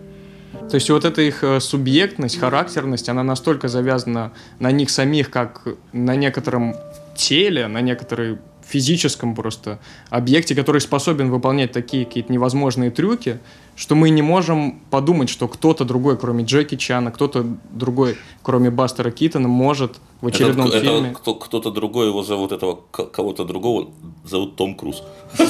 [0.69, 5.67] То есть вот эта их э, субъектность, характерность, она настолько завязана на них самих, как
[5.93, 6.75] на некотором
[7.15, 8.37] теле, на некоторой
[8.71, 9.79] физическом просто
[10.09, 13.39] объекте, который способен выполнять такие какие-то невозможные трюки,
[13.75, 19.11] что мы не можем подумать, что кто-то другой, кроме Джеки Чана, кто-то другой, кроме Бастера
[19.11, 21.09] Китона, может в очередном это, фильме...
[21.09, 23.89] Это кто, кто-то другой, его зовут, этого кого-то другого
[24.23, 25.03] зовут Том Круз.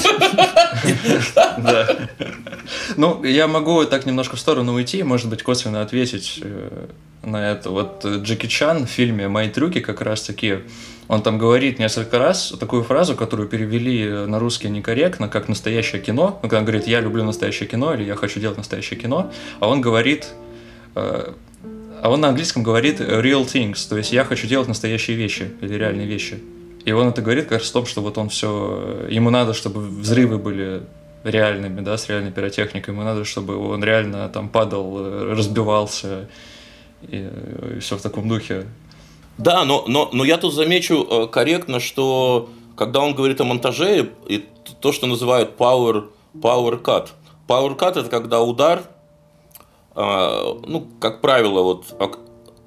[1.58, 2.08] Да.
[2.96, 6.86] Ну, я могу так немножко в сторону уйти, может быть, косвенно ответить э,
[7.22, 7.70] на это.
[7.70, 10.60] Вот Джеки Чан в фильме «Мои трюки» как раз таки
[11.12, 16.38] он там говорит несколько раз такую фразу, которую перевели на русский некорректно, как настоящее кино.
[16.42, 19.68] Ну, когда он говорит, я люблю настоящее кино или я хочу делать настоящее кино, а
[19.68, 20.28] он говорит,
[20.94, 21.32] э,
[22.02, 25.74] а он на английском говорит real things, то есть я хочу делать настоящие вещи или
[25.74, 26.42] реальные вещи.
[26.86, 29.82] И он это говорит как раз в том, что вот он все, ему надо, чтобы
[29.82, 30.80] взрывы были
[31.24, 36.30] реальными, да, с реальной пиротехникой, ему надо, чтобы он реально там падал, э, разбивался
[37.02, 37.28] и,
[37.76, 38.64] и все в таком духе.
[39.42, 44.12] Да, но, но, но я тут замечу э, корректно, что когда он говорит о монтаже,
[44.28, 44.44] и
[44.80, 47.08] то, что называют power, power cut.
[47.48, 48.84] Power cut это когда удар,
[49.96, 51.86] э, ну, как правило, вот,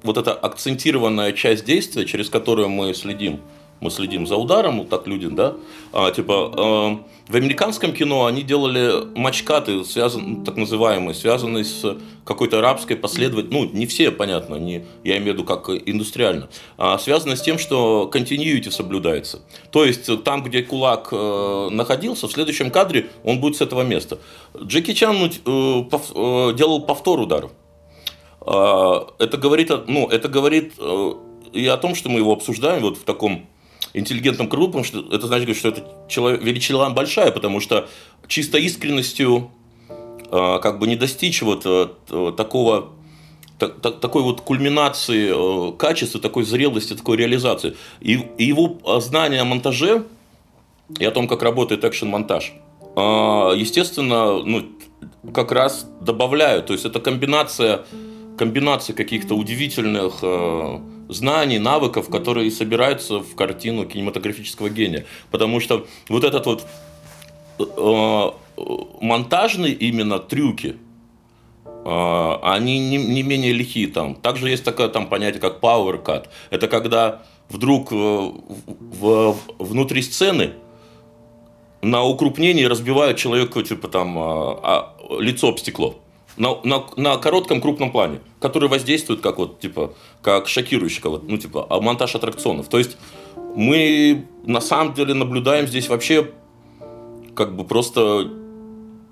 [0.02, 3.40] вот эта акцентированная часть действия, через которую мы следим,
[3.80, 5.54] мы следим за ударом, вот так люди, да,
[5.92, 12.58] а, типа, э, в американском кино они делали матчкаты, связан, так называемые, связанные с какой-то
[12.58, 17.36] арабской последовательностью, ну, не все, понятно, не, я имею в виду как индустриально, а связано
[17.36, 19.42] с тем, что continuity соблюдается.
[19.70, 24.18] То есть, там, где кулак э, находился, в следующем кадре он будет с этого места.
[24.58, 27.52] Джеки Чан ну, э, пов, э, делал повтор ударов.
[28.46, 31.12] Э, это говорит, ну, это говорит э,
[31.52, 33.46] и о том, что мы его обсуждаем вот в таком
[33.96, 37.88] интеллигентном кругу, потому что это значит, что это человек, величина большая, потому что
[38.28, 39.50] чисто искренностью
[39.88, 42.90] э, как бы не достичь вот э, такого
[43.58, 47.74] так, так, такой вот кульминации э, качества, такой зрелости, такой реализации.
[48.00, 50.04] И, его знание о монтаже
[50.98, 52.52] и о том, как работает экшен-монтаж,
[52.96, 53.00] э,
[53.56, 54.66] естественно, ну,
[55.32, 56.66] как раз добавляют.
[56.66, 57.84] То есть это комбинация,
[58.36, 65.06] комбинация каких-то удивительных э, знаний, навыков, которые собираются в картину кинематографического гения.
[65.30, 66.66] Потому что вот этот вот
[67.58, 68.30] э,
[69.00, 70.76] монтажные именно трюки,
[71.64, 74.14] э, они не, не менее лихие там.
[74.14, 76.28] Также есть такое там понятие, как power cut.
[76.50, 78.32] Это когда вдруг э, в,
[79.00, 80.52] в, внутри сцены
[81.82, 85.96] на укрупнении разбивают человеку типа там а, а, лицо об стекло
[86.36, 91.36] на, на, на коротком крупном плане, который воздействует как вот, типа, как шокирующий, как ну,
[91.36, 92.68] типа, а монтаж аттракционов.
[92.68, 92.96] То есть
[93.54, 96.30] мы на самом деле наблюдаем здесь вообще
[97.34, 98.30] как бы просто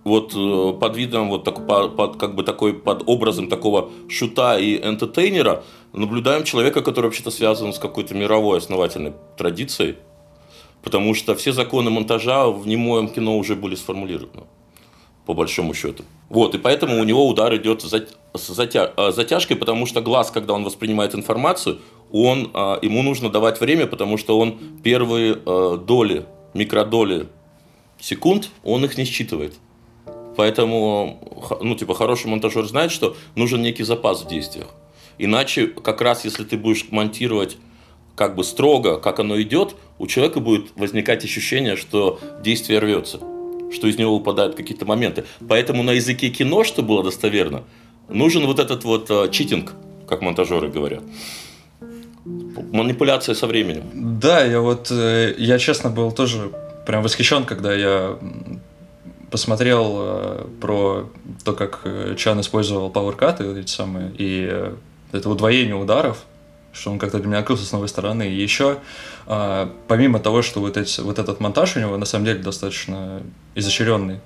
[0.04, 4.58] вот э, под видом вот так, под, под, как бы такой под образом такого шута
[4.58, 9.96] и энтетейнера наблюдаем человека, который вообще-то связан с какой-то мировой основательной традицией,
[10.82, 14.44] потому что все законы монтажа в немоем кино уже были сформулированы
[15.26, 16.04] по большому счету.
[16.28, 20.64] Вот, и поэтому у него удар идет с э, затяжкой, потому что глаз, когда он
[20.64, 21.78] воспринимает информацию,
[22.12, 27.28] он, э, ему нужно давать время, потому что он первые э, доли, микродоли
[28.00, 29.54] секунд, он их не считывает.
[30.36, 34.68] Поэтому, ну, типа, хороший монтажер знает, что нужен некий запас в действиях.
[35.18, 37.56] Иначе, как раз если ты будешь монтировать
[38.16, 43.20] как бы строго, как оно идет, у человека будет возникать ощущение, что действие рвется,
[43.72, 45.24] что из него выпадают какие-то моменты.
[45.48, 47.64] Поэтому на языке кино, что было достоверно,
[48.08, 49.72] нужен вот этот вот э, читинг,
[50.08, 51.02] как монтажеры говорят.
[52.72, 54.18] Манипуляция со временем.
[54.20, 56.50] Да, я вот, э, я честно был тоже
[56.86, 58.18] прям восхищен, когда я
[59.30, 61.10] посмотрел э, про
[61.44, 64.74] то, как э, Чан использовал PowerCut и эти самые, и э,
[65.10, 66.24] это удвоение ударов,
[66.74, 68.28] что он как-то для меня открылся с новой стороны.
[68.28, 68.78] И еще,
[69.26, 73.22] э, помимо того, что вот, эти, вот этот монтаж у него на самом деле достаточно
[73.54, 74.20] изощренный,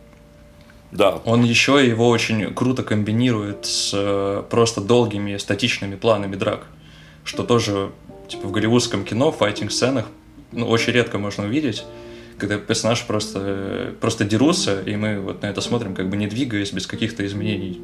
[0.91, 1.21] Да.
[1.25, 6.67] он еще его очень круто комбинирует с э, просто долгими статичными планами драк,
[7.25, 7.91] что тоже
[8.29, 10.07] типа в голливудском кино, в файтинг-сценах
[10.53, 11.85] ну, очень редко можно увидеть,
[12.39, 16.27] когда персонаж просто, э, просто дерутся, и мы вот на это смотрим, как бы не
[16.27, 17.81] двигаясь, без каких-то изменений.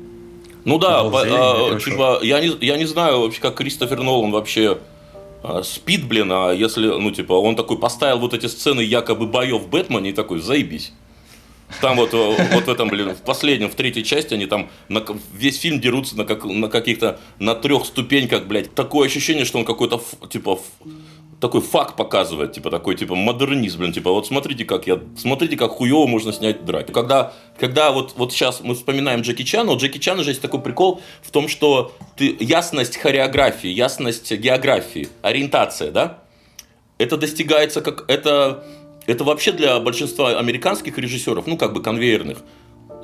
[0.65, 4.79] Ну да, по- а, типа, я не, я не знаю вообще, как Кристофер Нолан вообще
[5.43, 9.63] а, спит, блин, а если, ну, типа, он такой поставил вот эти сцены якобы боев
[9.63, 10.93] в Бэтмене и такой, заебись.
[11.81, 15.59] Там вот, вот в этом, блин, в последнем, в третьей части они там на, весь
[15.59, 18.75] фильм дерутся на, как, на каких-то, на трех ступеньках, блядь.
[18.75, 20.01] Такое ощущение, что он какой-то,
[20.31, 20.59] типа,
[21.45, 25.73] такой факт показывает, типа, такой, типа, модернизм, блин, типа, вот смотрите, как я, смотрите, как
[25.73, 26.91] хуево можно снять драки.
[26.91, 30.63] Когда, когда вот, вот сейчас мы вспоминаем Джеки Чана, у Джеки Чана же есть такой
[30.63, 36.21] прикол в том, что ты, ясность хореографии, ясность географии, ориентация, да,
[36.97, 38.65] это достигается как, это,
[39.07, 42.39] это вообще для большинства американских режиссеров, ну, как бы конвейерных,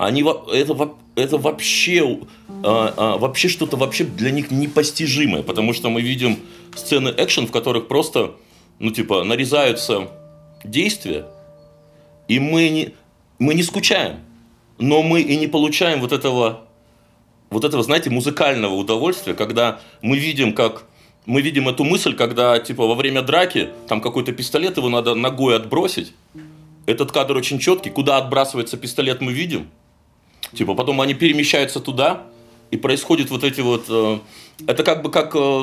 [0.06, 2.20] они, это, это вообще,
[2.64, 6.38] а, а, вообще что-то вообще для них непостижимое, потому что мы видим
[6.74, 8.34] сцены экшен, в которых просто,
[8.78, 10.08] ну, типа, нарезаются
[10.64, 11.26] действия,
[12.28, 12.94] и мы не,
[13.38, 14.20] мы не скучаем,
[14.78, 16.60] но мы и не получаем вот этого,
[17.50, 20.84] вот этого, знаете, музыкального удовольствия, когда мы видим, как
[21.26, 25.56] мы видим эту мысль, когда, типа, во время драки, там какой-то пистолет, его надо ногой
[25.56, 26.14] отбросить.
[26.86, 27.90] Этот кадр очень четкий.
[27.90, 29.68] Куда отбрасывается пистолет, мы видим.
[30.55, 32.24] Типа, потом они перемещаются туда,
[32.70, 33.85] и происходит вот эти вот...
[33.88, 34.18] э,
[34.66, 35.62] это как бы как э,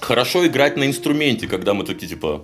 [0.00, 2.42] хорошо играть на инструменте, когда мы такие, типа...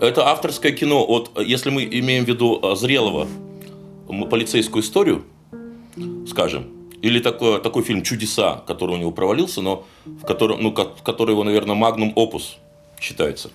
[0.00, 1.04] Это авторское кино.
[1.06, 3.26] Вот э, если мы имеем в виду э, зрелого
[4.30, 5.24] полицейскую историю,
[6.28, 6.66] скажем,
[7.02, 11.32] или такой, такой фильм «Чудеса», который у него провалился, но в котором, ну, ко- который
[11.32, 12.56] его, наверное, магнум опус
[13.00, 13.50] считается.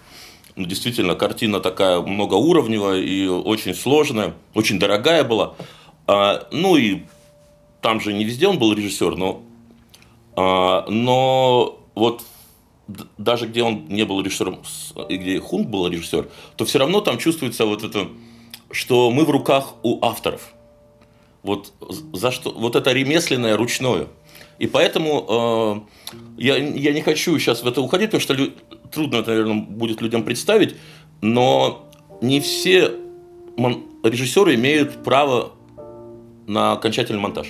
[0.56, 5.56] Ну, действительно, картина такая многоуровневая и очень сложная, очень дорогая была.
[6.08, 7.04] А, ну и
[7.82, 9.44] там же не везде он был режиссер, но,
[10.36, 12.24] а, но вот
[13.18, 14.60] даже где он не был режиссером,
[15.10, 18.10] и где Хунг был режиссер, то все равно там чувствуется вот это,
[18.72, 20.54] что мы в руках у авторов.
[21.44, 21.74] Вот
[22.14, 24.08] за что вот это ремесленное ручное.
[24.60, 28.54] И поэтому э, я, я не хочу сейчас в это уходить, потому что лю-
[28.92, 30.76] трудно это, наверное, будет людям представить,
[31.22, 31.90] но
[32.22, 32.92] не все
[33.58, 35.54] мон- режиссеры имеют право
[36.48, 37.48] на окончательный монтаж.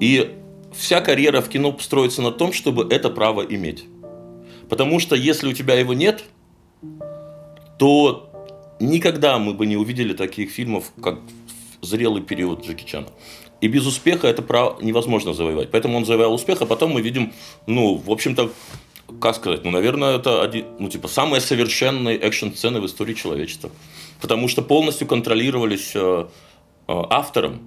[0.00, 0.34] И
[0.72, 3.86] вся карьера в кино строится на том, чтобы это право иметь.
[4.68, 6.24] Потому что если у тебя его нет,
[7.78, 8.30] то
[8.80, 11.20] никогда мы бы не увидели таких фильмов, как
[11.80, 13.08] зрелый период Джеки Чана.
[13.60, 15.70] И без успеха это право невозможно завоевать.
[15.70, 17.32] Поэтому он завоевал успех, а потом мы видим,
[17.66, 18.52] ну, в общем-то,
[19.20, 23.70] как сказать, ну, наверное, это один, ну, типа, самые совершенные экшн-сцены в истории человечества.
[24.20, 26.26] Потому что полностью контролировались э,
[26.88, 27.60] автором,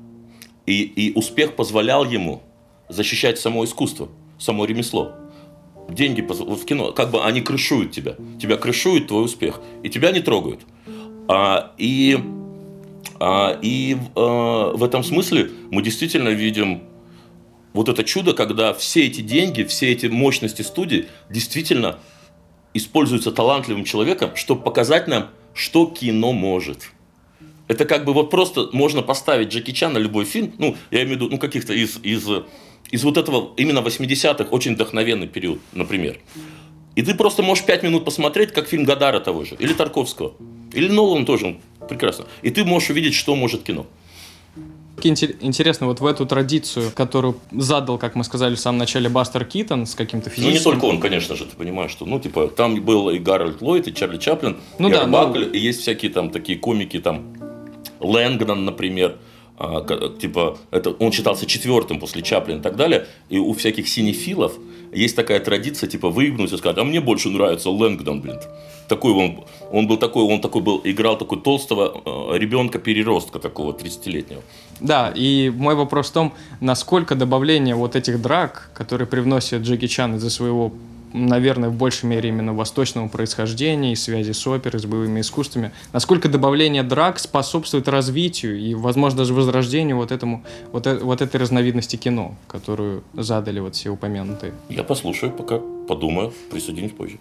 [0.66, 2.42] и, и успех позволял ему
[2.90, 5.14] защищать само искусство, само ремесло.
[5.90, 8.16] Деньги в кино, как бы они крышуют тебя.
[8.40, 10.62] Тебя крышует твой успех, и тебя не трогают.
[11.28, 12.18] А, и
[13.20, 16.82] а, и э, в этом смысле мы действительно видим
[17.74, 22.00] вот это чудо, когда все эти деньги, все эти мощности студии действительно
[22.74, 26.90] используются талантливым человеком, чтобы показать нам, что кино может.
[27.72, 31.18] Это как бы вот просто можно поставить Джеки Чан на любой фильм, ну, я имею
[31.18, 32.28] в виду, ну, каких-то из, из,
[32.92, 36.20] из вот этого именно 80-х, очень вдохновенный период, например.
[36.98, 40.34] И ты просто можешь 5 минут посмотреть, как фильм Гадара того же, или Тарковского,
[40.74, 41.56] или Нолан тоже,
[41.88, 42.26] прекрасно.
[42.42, 43.86] И ты можешь увидеть, что может кино.
[45.04, 49.46] Инте- Интересно, вот в эту традицию, которую задал, как мы сказали в самом начале, Бастер
[49.46, 50.72] Китон с каким-то Ну, не физическим...
[50.74, 53.94] только он, конечно же, ты понимаешь, что, ну, типа, там был и Гарольд Ллойд, и
[53.94, 57.34] Чарли Чаплин, Ну и да, Арбакль, ну- и есть всякие там такие комики, там,
[58.02, 59.18] Лэнгдон, например,
[59.58, 59.86] а,
[60.20, 64.54] типа, это, он считался четвертым после Чаплина и так далее, и у всяких синефилов
[64.92, 68.40] есть такая традиция, типа, выгнуть и сказать, а мне больше нравится Лэнгдон, блин.
[68.88, 72.02] Такой он, он был такой, он такой был, играл такой толстого
[72.34, 74.42] э, ребенка-переростка такого 30-летнего.
[74.80, 80.16] Да, и мой вопрос в том, насколько добавление вот этих драк, которые привносит Джеки Чан
[80.16, 80.74] из-за своего
[81.14, 85.72] наверное, в большей мере именно восточного происхождения и связи с оперой, с боевыми искусствами.
[85.94, 91.38] Насколько добавление драк способствует развитию и, возможно, даже возрождению вот, этому, вот, э, вот этой
[91.40, 94.54] разновидности кино, которую задали вот все упомянутые?
[94.70, 97.18] Я послушаю, пока подумаю, присоединюсь позже.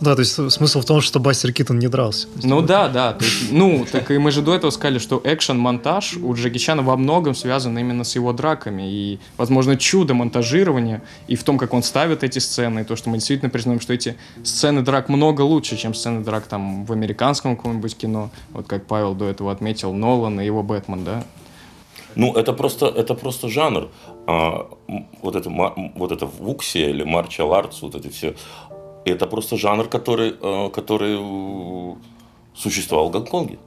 [0.00, 2.26] Да, то есть смысл в том, что Бастер Китон не дрался.
[2.42, 3.12] Ну да, да.
[3.12, 6.82] То есть, ну, так и мы же до этого сказали, что экшен-монтаж у Джеки Чана
[6.82, 8.90] во многом связан именно с его драками.
[8.90, 13.10] И, возможно, чудо монтажирования и в том, как он ставит эти сцены, и то, что
[13.10, 17.56] мы действительно признаем, что эти сцены драк много лучше, чем сцены драк там в американском
[17.56, 18.30] каком-нибудь кино.
[18.52, 21.24] Вот как Павел до этого отметил, Нолан и его Бэтмен, да?
[22.16, 23.88] Ну, это просто, это просто жанр.
[24.26, 24.68] А,
[25.22, 25.50] вот это,
[25.94, 28.34] вот это Вуксия или Марчал Артс, вот эти все,
[29.04, 31.94] это просто жанр, который, э, который э,
[32.54, 33.58] существовал в Гонконге.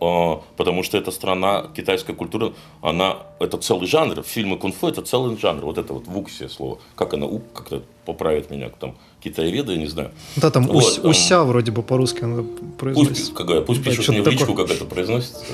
[0.00, 4.22] А, потому что эта страна, китайская культура, она, это целый жанр.
[4.22, 5.64] Фильмы кунг-фу это целый жанр.
[5.64, 6.78] Вот это вот вуксия слово.
[6.94, 10.10] Как она, как-то поправит меня, там, китаеведы, я не знаю.
[10.36, 12.44] Да, там, вот, ус, там уся вроде бы по-русски она
[12.78, 13.22] произносится.
[13.22, 15.44] Пусть, какая, пусть да, пишут мне в личку, как это произносится.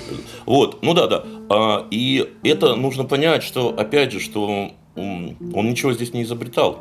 [0.44, 1.24] Вот, ну да, да.
[1.48, 5.36] А, и это нужно понять, что, опять же, что он
[5.70, 6.80] ничего здесь не изобретал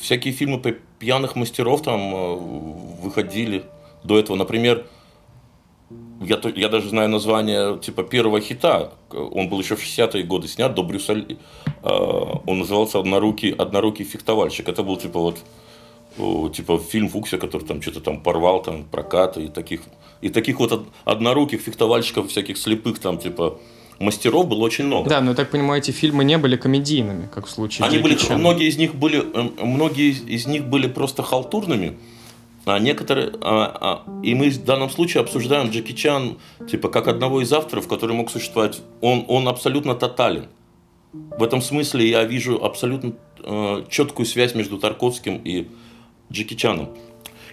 [0.00, 2.34] всякие фильмы про пьяных мастеров там э,
[3.02, 3.64] выходили
[4.04, 4.36] до этого.
[4.36, 4.86] Например,
[6.20, 8.92] я, я даже знаю название типа первого хита.
[9.10, 11.38] Он был еще в 60-е годы снят до Брюса Ли.
[11.82, 11.88] Э,
[12.46, 14.68] он назывался «Однорукий, «Однорукий фехтовальщик».
[14.68, 15.38] Это был типа вот
[16.52, 19.82] типа фильм Фуксия, который там что-то там порвал, там прокаты и таких,
[20.20, 23.58] и таких вот одноруких фехтовальщиков, всяких слепых там типа
[23.98, 25.08] мастеров было очень много.
[25.08, 28.14] Да, но я так понимаю, эти фильмы не были комедийными, как в случае Они были,
[28.14, 28.38] Чан.
[28.38, 31.96] многие из них были, э, многие из них были просто халтурными,
[32.64, 36.38] а некоторые, а, а, и мы в данном случае обсуждаем Джеки Чан,
[36.70, 38.80] типа, как одного из авторов, который мог существовать.
[39.00, 40.46] Он, он абсолютно тотален.
[41.12, 45.68] В этом смысле я вижу абсолютно э, четкую связь между Тарковским и
[46.30, 46.90] Джеки Чаном.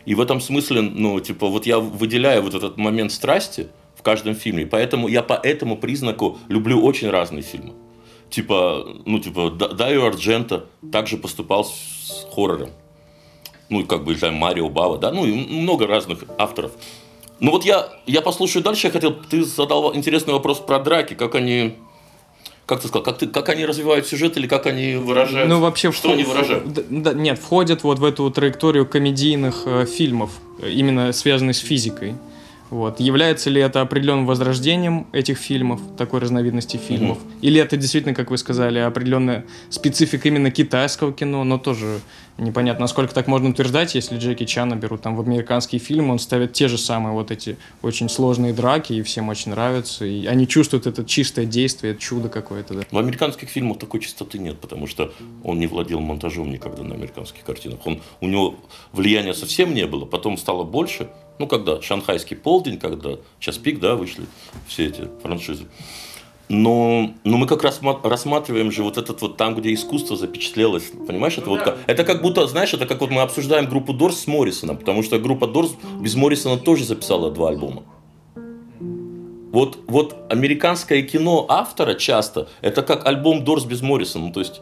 [0.05, 3.67] И в этом смысле, ну, типа, вот я выделяю вот этот момент страсти–
[4.05, 4.65] каждом фильме.
[4.65, 7.73] Поэтому я по этому признаку люблю очень разные фильмы.
[8.29, 12.69] Типа, ну, типа, Дайо Арджента также поступал с хоррором.
[13.69, 16.71] Ну, как бы, там, Марио Бава, да, ну, и много разных авторов.
[17.39, 18.87] Ну, вот я, я послушаю дальше.
[18.87, 21.75] Я хотел, ты задал интересный вопрос про драки, как они
[22.65, 25.49] как ты сказал, как, ты, как они развивают сюжет или как они выражают?
[25.49, 26.63] Ну, вообще, что в, они выражают?
[26.65, 30.31] В, да, нет, входят вот в эту траекторию комедийных э, фильмов,
[30.63, 32.15] именно связанных с физикой.
[32.76, 32.99] Вот.
[32.99, 37.19] Является ли это определенным возрождением этих фильмов, такой разновидности фильмов?
[37.19, 37.39] Mm-hmm.
[37.41, 42.01] Или это действительно, как вы сказали, определенная специфика именно китайского кино, но тоже
[42.38, 46.51] непонятно, насколько так можно утверждать, если Джеки Чана берут там в американские фильмы, он ставит
[46.51, 50.86] те же самые вот эти очень сложные драки, и всем очень нравятся, и они чувствуют
[50.86, 52.73] это чистое действие, это чудо какое-то.
[52.73, 52.84] Да.
[52.91, 55.13] В американских фильмах такой чистоты нет, потому что
[55.45, 57.80] он не владел монтажом никогда на американских картинах.
[57.86, 58.55] Он, у него
[58.91, 61.07] влияния совсем не было, потом стало больше,
[61.39, 64.25] ну, когда «Шанхайский полдень», когда «Час пик», да, вышли
[64.67, 65.65] все эти франшизы.
[66.47, 70.91] Но, но мы как раз рассматриваем же вот этот вот там, где искусство запечатлелось.
[71.07, 71.75] Понимаешь, это, ну, вот, да.
[71.88, 75.17] это как будто, знаешь, это как вот мы обсуждаем группу Дорс с Моррисоном, потому что
[75.17, 77.83] группа Дорс без Моррисона тоже записала два альбома.
[79.51, 84.27] Вот, вот американское кино автора часто, это как альбом Дорс без Моррисона.
[84.27, 84.61] Ну, то есть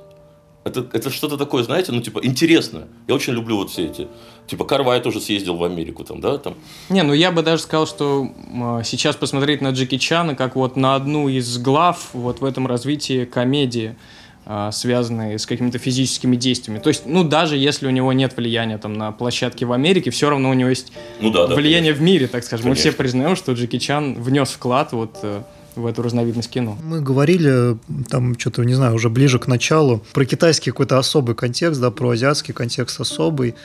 [0.64, 2.88] это, это что-то такое, знаете, ну, типа, интересное.
[3.08, 4.08] Я очень люблю вот все эти.
[4.48, 6.56] Типа, Карвай тоже съездил в Америку, там, да, там.
[6.90, 10.78] Не, ну я бы даже сказал, что э, сейчас посмотреть на Джеки Чана как вот
[10.78, 13.98] на одну из глав вот в этом развитии комедии,
[14.46, 16.80] э, связанной с какими-то физическими действиями.
[16.80, 20.30] То есть, ну, даже если у него нет влияния там на площадке в Америке, все
[20.30, 22.04] равно у него есть ну, да, да, влияние конечно.
[22.04, 22.64] в мире, так скажем.
[22.66, 22.88] Конечно.
[22.88, 25.42] Мы все признаем, что Джеки Чан внес вклад вот э,
[25.76, 26.78] в эту разновидность кино.
[26.84, 27.78] Мы говорили,
[28.10, 32.12] там что-то, не знаю, уже ближе к началу, про китайский какой-то особый контекст, да, про
[32.12, 33.56] азиатский контекст особый.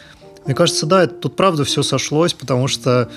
[0.44, 3.10] Мне кажется, да, тут правда все сошлось, потому что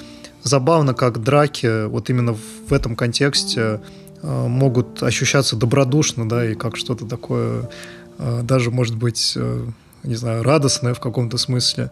[0.44, 3.82] забавно, как драки вот именно в этом контексте
[4.22, 7.70] э, могут ощущаться добродушно, да, и как что-то такое
[8.18, 9.66] э, даже, может быть, э,
[10.04, 11.92] не знаю, радостное в каком-то смысле,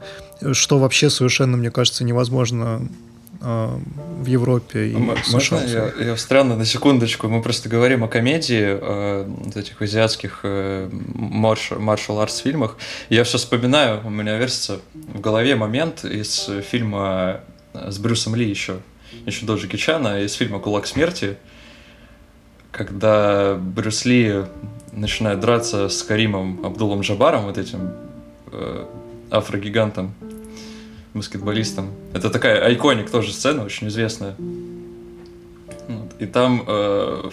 [0.51, 2.81] что вообще совершенно, мне кажется, невозможно
[3.41, 5.63] в Европе и М- США.
[5.63, 7.27] я, я встряну на секундочку?
[7.29, 12.77] Мы просто говорим о комедии, э, вот этих азиатских э, маршал артс фильмах.
[13.09, 17.41] Я все вспоминаю, у меня версится в голове момент из фильма
[17.73, 18.79] с Брюсом Ли еще,
[19.25, 21.37] еще до Джеки Чана, из фильма «Кулак смерти»,
[22.71, 24.43] когда Брюс Ли
[24.91, 27.91] начинает драться с Каримом Абдулом Джабаром, вот этим
[28.51, 28.85] э,
[29.31, 30.13] афрогигантом,
[31.13, 31.91] баскетболистом.
[32.13, 34.35] Это такая айконик тоже сцена, очень известная.
[34.37, 36.13] Вот.
[36.19, 37.29] И там э,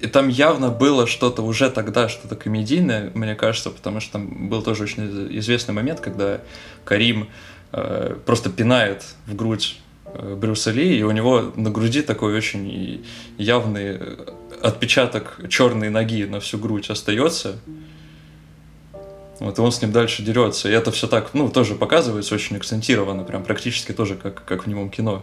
[0.00, 4.62] и там явно было что-то уже тогда, что-то комедийное, мне кажется, потому что там был
[4.62, 6.40] тоже очень известный момент, когда
[6.84, 7.28] Карим
[7.72, 13.04] э, просто пинает в грудь э, Брюса Ли, и у него на груди такой очень
[13.38, 13.98] явный
[14.62, 17.56] отпечаток черной ноги на всю грудь остается.
[19.38, 20.68] Вот, и он с ним дальше дерется.
[20.68, 24.68] И это все так, ну, тоже показывается очень акцентированно, прям практически тоже как, как в
[24.68, 25.22] немом кино.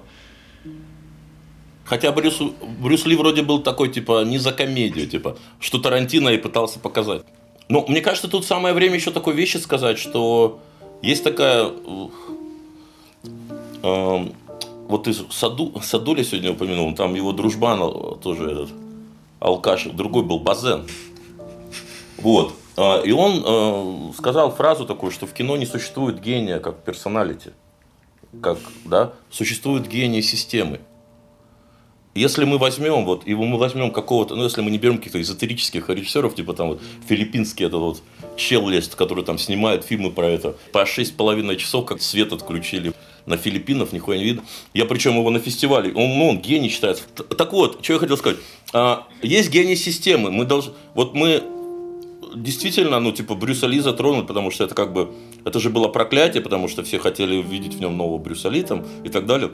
[1.86, 2.39] Хотя Брюс,
[2.80, 7.24] Брюс Ли вроде был такой, типа, не за комедию, типа, что Тарантино и пытался показать.
[7.70, 10.59] Но мне кажется, тут самое время еще такой вещи сказать, что
[11.01, 11.72] есть такая...
[13.84, 14.28] Э,
[14.88, 18.70] вот ты Саду, Садуля сегодня упомянул, там его дружбан э, тоже этот,
[19.39, 20.88] алкаш, другой был Базен.
[22.18, 22.53] Вот.
[22.76, 27.51] А, и он э, сказал фразу такую, что в кино не существует гения как персоналити.
[28.41, 30.80] Как, да, существует гений системы.
[32.15, 35.89] Если мы возьмем, вот, и мы возьмем какого-то, ну, если мы не берем каких-то эзотерических
[35.89, 38.03] режиссеров, типа там вот филиппинский этот вот
[38.36, 42.93] чел есть, который там снимает фильмы про это, по шесть половиной часов, как свет отключили
[43.26, 44.43] на Филиппинах, нихуя не видно.
[44.74, 47.03] Я причем его на фестивале, он, ну, он гений считается.
[47.38, 48.38] Так вот, что я хотел сказать.
[48.74, 50.30] А, есть гений системы.
[50.30, 51.43] Мы должны, вот мы
[52.36, 55.13] действительно, ну, типа, Брюса Ли затронут, потому что это как бы,
[55.45, 58.86] это же было проклятие, потому что все хотели увидеть в нем нового Брюса Ли там
[59.03, 59.51] и так далее.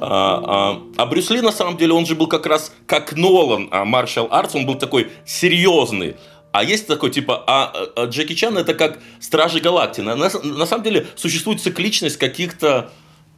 [0.00, 3.68] А, а, а Брюс Ли, на самом деле, он же был как раз как Нолан,
[3.70, 6.16] а Маршал Артс, он был такой серьезный.
[6.52, 10.04] А есть такой, типа, а, а Джеки Чан это как Стражи Галактики.
[10.04, 12.90] На, на, на самом деле существует цикличность каких-то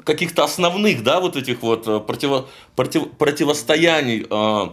[0.04, 4.68] каких-то основных, да, вот этих вот э, противо, против, противостояний, э,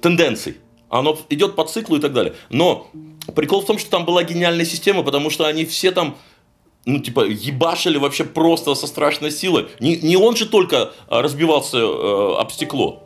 [0.00, 0.56] тенденций.
[0.94, 2.36] Оно идет по циклу и так далее.
[2.50, 2.86] Но
[3.34, 6.16] прикол в том, что там была гениальная система, потому что они все там
[6.86, 9.66] ну, типа, ебашили вообще просто со страшной силой.
[9.80, 13.02] Не, не он же только а, разбивался э, об стекло.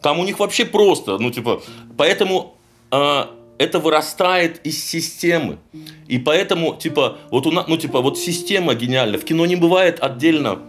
[0.00, 1.60] Там у них вообще просто, ну, типа,
[1.98, 2.56] поэтому
[2.92, 3.24] э,
[3.58, 5.58] это вырастает из системы.
[6.06, 9.18] И поэтому, типа, вот у нас, ну, типа, вот система гениальная.
[9.18, 10.60] В кино не бывает отдельно,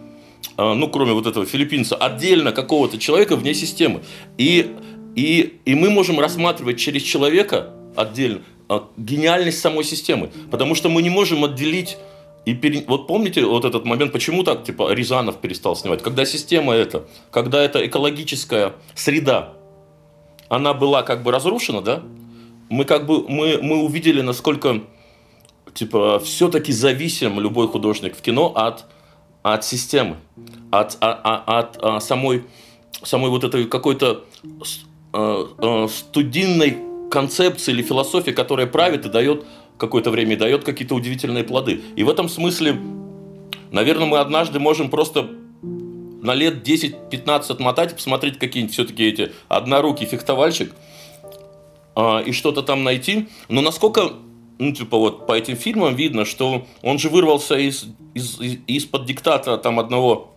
[0.58, 4.02] э, ну, кроме вот этого филиппинца, отдельно какого-то человека вне системы.
[4.36, 4.76] И
[5.20, 10.30] и, и мы можем рассматривать через человека отдельно а, гениальность самой системы.
[10.50, 11.98] Потому что мы не можем отделить
[12.46, 12.84] и пере...
[12.86, 16.02] вот помните вот этот момент, почему так типа Рязанов перестал снимать?
[16.02, 19.52] Когда система это, когда эта экологическая среда,
[20.48, 22.02] она была как бы разрушена, да?
[22.68, 24.80] Мы как бы мы, мы увидели, насколько
[25.74, 28.86] типа все-таки зависим любой художник в кино от
[29.42, 30.16] от системы,
[30.70, 32.44] от, от, от, от, от самой
[33.02, 34.24] самой вот этой какой-то
[35.88, 36.78] студийной
[37.10, 39.44] концепции или философии, которая правит и дает
[39.76, 41.80] какое-то время, и дает какие-то удивительные плоды.
[41.96, 42.80] И в этом смысле,
[43.72, 45.28] наверное, мы однажды можем просто
[45.62, 50.72] на лет 10-15 отмотать посмотреть какие-нибудь все-таки эти однорукий фехтовальщик
[51.96, 53.28] э, и что-то там найти.
[53.48, 54.12] Но насколько
[54.58, 59.06] ну, типа вот по этим фильмам видно, что он же вырвался из, из, из, из-под
[59.06, 60.34] диктата там одного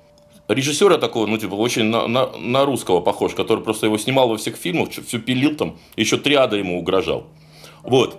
[0.47, 4.37] режиссера такого, ну, типа, очень на, на, на русского похож, который просто его снимал во
[4.37, 7.27] всех фильмах, все пилил там, еще триада ему угрожал.
[7.83, 8.17] Вот.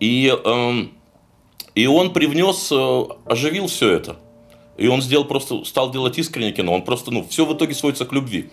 [0.00, 0.92] И, эм,
[1.74, 4.16] и он привнес, э, оживил все это.
[4.76, 6.74] И он сделал просто, стал делать искреннее кино.
[6.74, 8.50] Он просто, ну, все в итоге сводится к любви.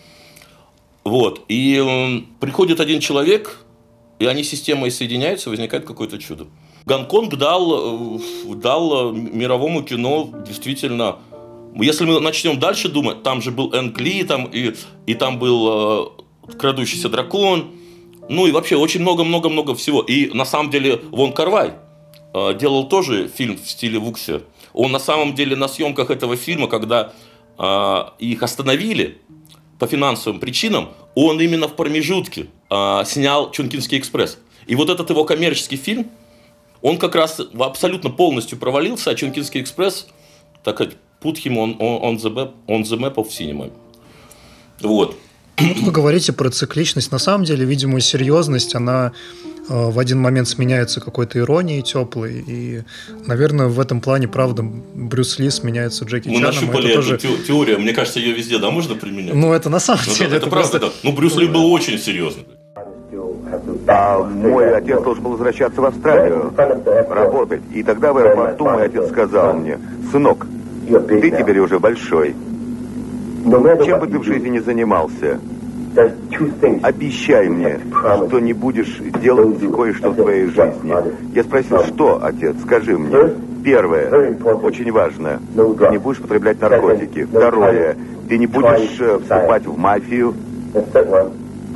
[1.03, 1.41] Вот.
[1.49, 3.59] И э, приходит один человек,
[4.19, 6.47] и они системой соединяются, возникает какое-то чудо.
[6.85, 11.17] Гонконг дал, э, дал мировому кино действительно
[11.81, 14.75] если мы начнем дальше думать, там же был Энг Ли, там, и,
[15.07, 16.17] и там был
[16.47, 17.71] э, крадущийся дракон,
[18.29, 20.01] ну и вообще очень много-много-много всего.
[20.01, 21.73] И на самом деле Вон Карвай
[22.33, 24.41] э, делал тоже фильм в стиле Вукси.
[24.73, 27.13] Он на самом деле на съемках этого фильма, когда
[27.57, 29.21] э, их остановили
[29.79, 34.39] по финансовым причинам, он именно в промежутке э, снял Чункинский экспресс.
[34.65, 36.09] И вот этот его коммерческий фильм,
[36.81, 40.07] он как раз абсолютно полностью провалился, а Чункинский экспресс,
[40.63, 43.71] так сказать, put him on, on, the, map, on the map of cinema.
[44.81, 45.15] Вот.
[45.57, 47.11] Вы говорите про цикличность.
[47.11, 49.13] На самом деле, видимо, серьезность, она
[49.69, 52.43] э, в один момент сменяется какой-то иронией теплой.
[52.45, 52.81] И,
[53.27, 56.47] наверное, в этом плане, правда, Брюс Ли сменяется Джеки Мы Чаном.
[56.47, 57.43] нащупали это эту тоже...
[57.45, 57.79] теорию.
[57.79, 59.35] Мне кажется, ее везде, да, можно применять?
[59.35, 60.25] Ну, это на самом ну, деле.
[60.25, 60.97] Это, это, это правда, просто...
[61.03, 61.09] да.
[61.09, 62.45] Ну, Брюс Ли был очень серьезный.
[63.87, 66.51] А мой отец должен был возвращаться в Австралию,
[67.09, 67.61] работать.
[67.71, 69.77] И тогда в аэропорту мой отец сказал мне,
[70.11, 70.47] сынок,
[70.87, 72.35] ты теперь уже большой.
[73.43, 75.39] Чем бы ты в жизни не занимался,
[76.81, 77.79] обещай мне,
[78.27, 80.93] что не будешь делать кое-что в твоей жизни.
[81.33, 83.17] Я спросил, что, отец, скажи мне.
[83.63, 87.23] Первое, очень важно, ты не будешь потреблять наркотики.
[87.23, 87.95] Второе,
[88.27, 90.33] ты не будешь э, вступать в мафию.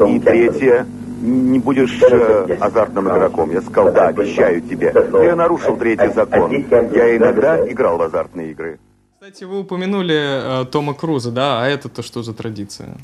[0.06, 0.86] И третье,
[1.22, 3.52] не будешь э, азартным игроком.
[3.52, 4.94] Я сказал, да, обещаю тебе.
[5.12, 6.52] Но я нарушил третий закон.
[6.52, 8.80] Я иногда играл в азартные игры.
[9.28, 10.16] Кстати, вы упомянули
[10.62, 11.62] э, Тома Круза, да?
[11.62, 12.98] А это-то что за традиция?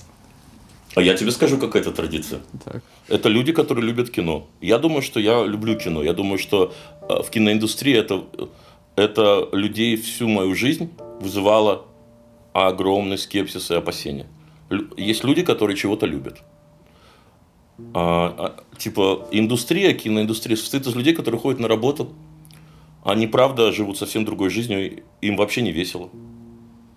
[0.95, 2.39] А я тебе скажу, какая это традиция.
[2.63, 2.81] Так.
[3.09, 4.47] Это люди, которые любят кино.
[4.61, 6.01] Я думаю, что я люблю кино.
[6.01, 6.73] Я думаю, что
[7.09, 8.23] э, в киноиндустрии это,
[8.95, 11.87] это людей всю мою жизнь вызывало
[12.53, 14.27] огромный скепсис и опасения.
[14.95, 16.37] Есть люди, которые чего-то любят.
[17.93, 22.13] А, а, типа индустрия, киноиндустрия состоит из людей, которые ходят на работу.
[23.03, 25.03] Они, правда, живут совсем другой жизнью.
[25.21, 26.09] Им вообще не весело.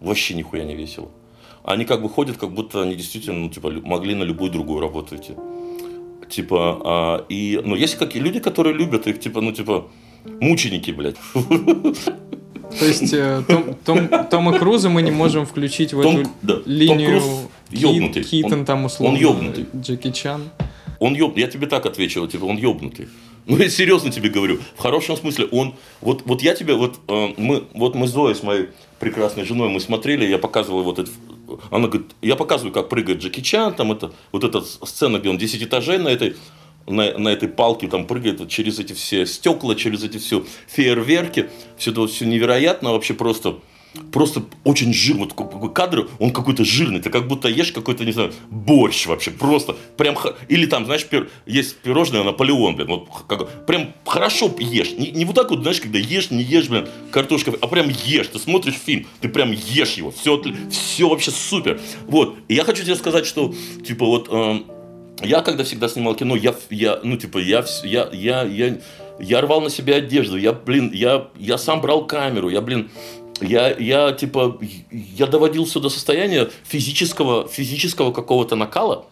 [0.00, 1.10] Вообще нихуя не весело.
[1.64, 5.16] Они как бы ходят, как будто они действительно, ну, типа, могли на любую другую работу
[5.16, 5.32] идти.
[6.28, 9.88] Типа, а, и, ну, есть какие люди, которые любят их, типа, ну, типа,
[10.40, 11.16] мученики, блядь.
[12.78, 16.54] То есть э, Том- Том- Тома Круза мы не можем включить в Том- эту да,
[16.54, 17.24] Том линию Круз
[17.70, 18.24] Ки- ёбнутый.
[18.24, 19.14] Китон Он- там условно.
[19.16, 19.66] он ёбнутый.
[19.80, 20.42] Джеки Чан.
[20.98, 21.36] Он ёб...
[21.38, 23.08] Я тебе так отвечу, типа, он ёбнутый.
[23.46, 24.58] Ну, я серьезно тебе говорю.
[24.76, 25.46] В хорошем смысле.
[25.52, 25.74] Он...
[26.00, 26.74] Вот, вот я тебе...
[26.74, 30.82] Вот, э, мы, вот мы с Зоей, с моей прекрасной женой, мы смотрели, я показывал
[30.82, 31.10] вот это...
[31.70, 35.38] Она говорит, я показываю, как прыгает Джеки Чан, там это, вот эта сцена, где он
[35.38, 36.34] 10 этажей на этой,
[36.88, 41.48] на, на этой палке там прыгает вот через эти все стекла, через эти все фейерверки,
[41.76, 43.60] все это все невероятно, вообще просто,
[44.12, 48.12] просто очень жирный, вот такой кадр, он какой-то жирный, ты как будто ешь какой-то, не
[48.12, 50.16] знаю, борщ вообще, просто, прям,
[50.48, 55.24] или там, знаешь, пир- есть пирожное Наполеон, блин, вот, как, прям хорошо ешь, не, не
[55.24, 58.74] вот так вот, знаешь, когда ешь, не ешь, блин, картошка, а прям ешь, ты смотришь
[58.74, 63.26] фильм, ты прям ешь его, все, все вообще супер, вот, и я хочу тебе сказать,
[63.26, 64.66] что, типа, вот, эм,
[65.22, 68.78] я когда всегда снимал кино, я, я ну, типа, я, я, я, я,
[69.18, 72.90] я рвал на себе одежду, я, блин, я, я сам брал камеру, я, блин,
[73.40, 74.58] я, я, типа,
[74.90, 79.06] я доводил все до состояния физического, физического какого-то накала,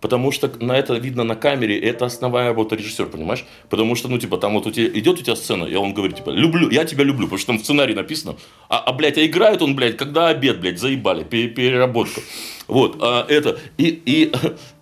[0.00, 3.44] потому что на это видно на камере, это основная работа режиссера, понимаешь?
[3.68, 6.16] Потому что, ну, типа, там вот у тебя, идет у тебя сцена, и он говорит,
[6.16, 8.36] типа, люблю, я тебя люблю, потому что там в сценарии написано,
[8.68, 12.20] а, а блядь, а играет он, блядь, когда обед, блядь, заебали, пе- переработка.
[12.66, 14.32] Вот, а, это, и, и,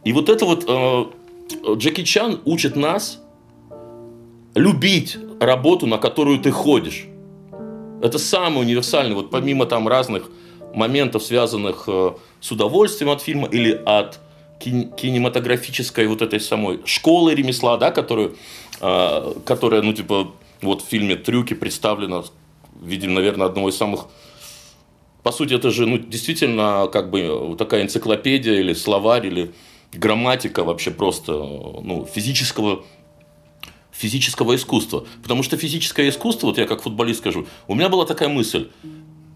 [0.04, 1.04] и вот это вот, э,
[1.76, 3.20] Джеки Чан учит нас
[4.54, 7.06] любить работу, на которую ты ходишь.
[8.02, 10.30] Это самый универсальный, вот помимо там разных
[10.74, 14.20] моментов, связанных э, с удовольствием от фильма или от
[14.58, 18.36] кин- кинематографической вот этой самой школы ремесла, да, которую,
[18.80, 24.06] э, которая, ну, типа, вот в фильме «Трюки» представлена в виде, наверное, одного из самых
[25.26, 29.52] по сути, это же ну, действительно как бы такая энциклопедия или словарь, или
[29.92, 32.84] грамматика вообще просто ну, физического,
[33.96, 35.06] физического искусства.
[35.22, 38.68] Потому что физическое искусство, вот я как футболист скажу, у меня была такая мысль.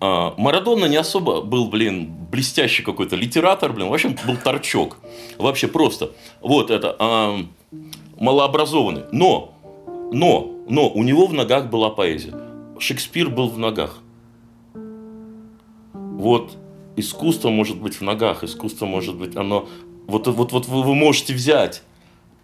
[0.00, 4.98] а, Марадона не особо был, блин, блестящий какой-то литератор, блин, вообще был торчок.
[5.38, 6.12] Вообще просто.
[6.40, 7.44] Вот это, а,
[8.18, 9.04] малообразованный.
[9.12, 9.54] Но,
[10.12, 12.34] но, но у него в ногах была поэзия.
[12.78, 13.98] Шекспир был в ногах.
[15.92, 16.56] Вот
[16.96, 19.68] искусство может быть в ногах, искусство может быть, оно...
[20.06, 21.82] Вот, вот, вот вы, вы можете взять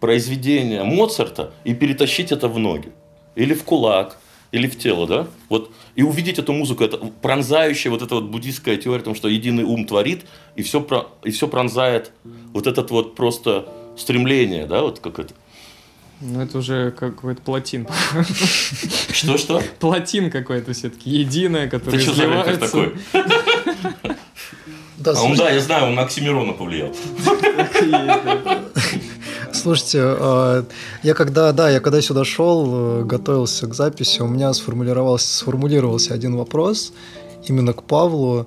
[0.01, 2.91] произведение Моцарта и перетащить это в ноги.
[3.35, 4.19] Или в кулак,
[4.53, 5.27] или в тело, да?
[5.49, 9.29] Вот, и увидеть эту музыку, это пронзающая вот эта вот буддийская теория о том, что
[9.29, 10.25] единый ум творит,
[10.55, 12.13] и все, про, и все пронзает
[12.53, 15.35] вот этот вот просто стремление, да, вот как это.
[16.21, 17.87] Ну, это уже какой-то плотин.
[19.13, 19.63] Что-что?
[19.79, 22.61] Плотин какой-то все-таки, единое, Ты которое что изливается.
[22.61, 22.95] такой?
[24.97, 26.95] Да, А он, да, я знаю, он на Оксимирона повлиял.
[29.57, 30.65] Слушайте, э,
[31.03, 36.15] я когда, да, я когда сюда шел, э, готовился к записи, у меня сформулировался, сформулировался
[36.15, 36.93] один вопрос
[37.47, 38.47] именно к Павлу.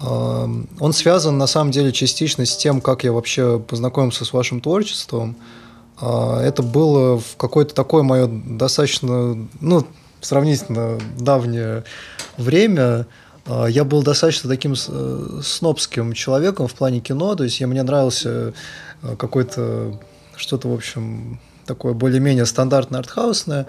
[0.00, 0.46] Э,
[0.78, 5.34] Он связан, на самом деле, частично с тем, как я вообще познакомился с вашим творчеством.
[6.00, 9.86] Э, Это было в какое-то такое мое достаточно, ну,
[10.20, 11.84] сравнительно давнее
[12.36, 13.06] время.
[13.68, 18.52] Я был достаточно таким э, снобским человеком в плане кино, то есть я, мне нравился
[19.02, 19.98] э, какой-то
[20.40, 23.66] что-то, в общем, такое более-менее стандартное артхаусное.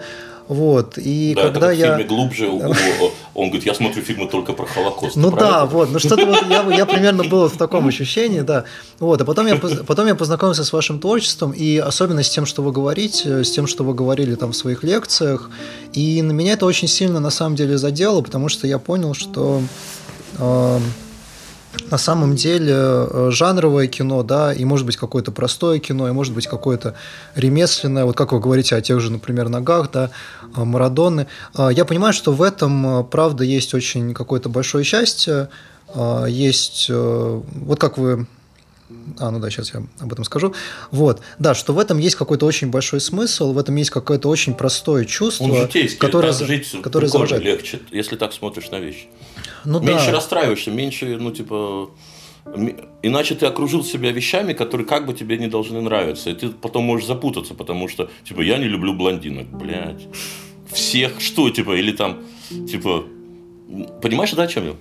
[0.48, 0.98] Вот.
[0.98, 1.96] И Да, это когда в я...
[1.96, 2.48] фильме глубже.
[3.34, 5.16] Он говорит, я смотрю фильмы только про Холокост.
[5.16, 5.58] Ну правильно?
[5.58, 8.64] да, вот, ну что-то вот я, я примерно был в таком ощущении, да.
[8.98, 12.62] Вот, а потом я, потом я познакомился с вашим творчеством, и особенно с тем, что
[12.62, 15.48] вы говорите, с тем, что вы говорили там в своих лекциях,
[15.92, 19.62] и на меня это очень сильно на самом деле задело, потому что я понял, что
[20.38, 20.78] э,
[21.90, 26.34] на самом деле э, жанровое кино, да, и может быть какое-то простое кино, и может
[26.34, 26.94] быть какое-то
[27.34, 30.10] ремесленное, вот как вы говорите о тех же, например, ногах, да,
[30.56, 31.26] э, Марадоны.
[31.56, 35.48] Э, Я понимаю, что в этом, правда, есть очень какое-то большое счастье,
[36.26, 38.26] есть, вот как вы
[39.18, 40.54] А, ну да, сейчас я об этом скажу.
[40.90, 44.54] Вот, да, что в этом есть какой-то очень большой смысл, в этом есть какое-то очень
[44.54, 49.08] простое чувство, Он житейский, которое, жить которое легче, если так смотришь на вещи.
[49.64, 50.12] Ну меньше да.
[50.12, 51.90] расстраиваешься, меньше, ну, типа...
[53.02, 56.30] Иначе ты окружил себя вещами, которые как бы тебе не должны нравиться.
[56.30, 60.08] И ты потом можешь запутаться, потому что, типа, я не люблю блондинок, блядь.
[60.72, 63.04] Всех, что, типа, или там, типа...
[64.02, 64.74] Понимаешь, да, о чем я?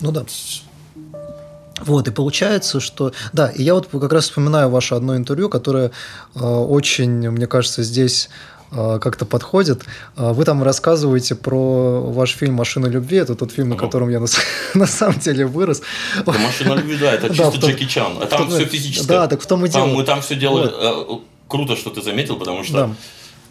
[0.00, 0.24] Ну да.
[1.80, 3.12] Вот, и получается, что...
[3.32, 5.90] Да, и я вот как раз вспоминаю ваше одно интервью, которое
[6.34, 8.30] э, очень, мне кажется, здесь
[8.70, 9.82] как-то подходит.
[10.16, 13.16] Э, Вы там рассказываете про ваш фильм «Машина любви».
[13.18, 14.26] Это тот фильм, на котором я на,
[14.74, 15.82] на самом деле вырос.
[16.18, 18.12] Это машина любви, да, это Да, чисто в том- Джеки Чан.
[18.20, 19.08] А там том- все физическое.
[19.08, 19.96] Да, так в том и Там дело.
[19.98, 20.70] мы там все делали.
[20.70, 22.72] э, Круто, что ты заметил, потому что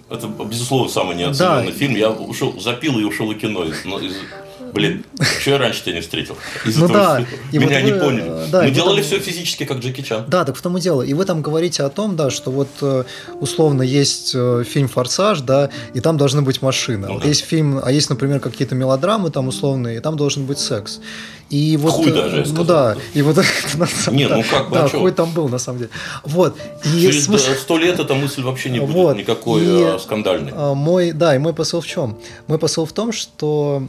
[0.09, 0.15] Да.
[0.15, 1.77] это, безусловно, самый неоцененный Да.
[1.77, 1.95] фильм.
[1.95, 3.63] Я ушел, запил и ушел в кино.
[3.63, 4.13] из- но из-
[4.73, 5.03] Блин,
[5.39, 6.37] что я раньше тебя не встретил?
[6.65, 8.25] Ну того, да, и Меня вот не вы, поняли.
[8.27, 10.25] э, да, Мы делали все физически, как Джеки Чан.
[10.27, 11.01] Да, так в том и дело.
[11.01, 13.03] И вы там говорите о том, да, что вот э,
[13.39, 17.07] условно есть э, фильм «Форсаж», да, и там должны быть машины.
[17.07, 17.27] Ну вот да.
[17.27, 20.99] есть фильм, а есть, например, какие-то мелодрамы там условные, и там должен быть секс.
[21.49, 23.37] И вот, Хуй э, даже, ну да, и вот
[24.11, 25.91] Не, ну как бы, да, а хуй там был на самом деле.
[26.23, 26.57] Вот.
[26.83, 29.17] И Через э, сто лет эта мысль вообще не будет Вот.
[29.17, 30.51] никакой И, э, скандальной.
[30.55, 32.17] а, Мой, да, и мой посыл в чем?
[32.47, 33.83] Мой посыл в том, что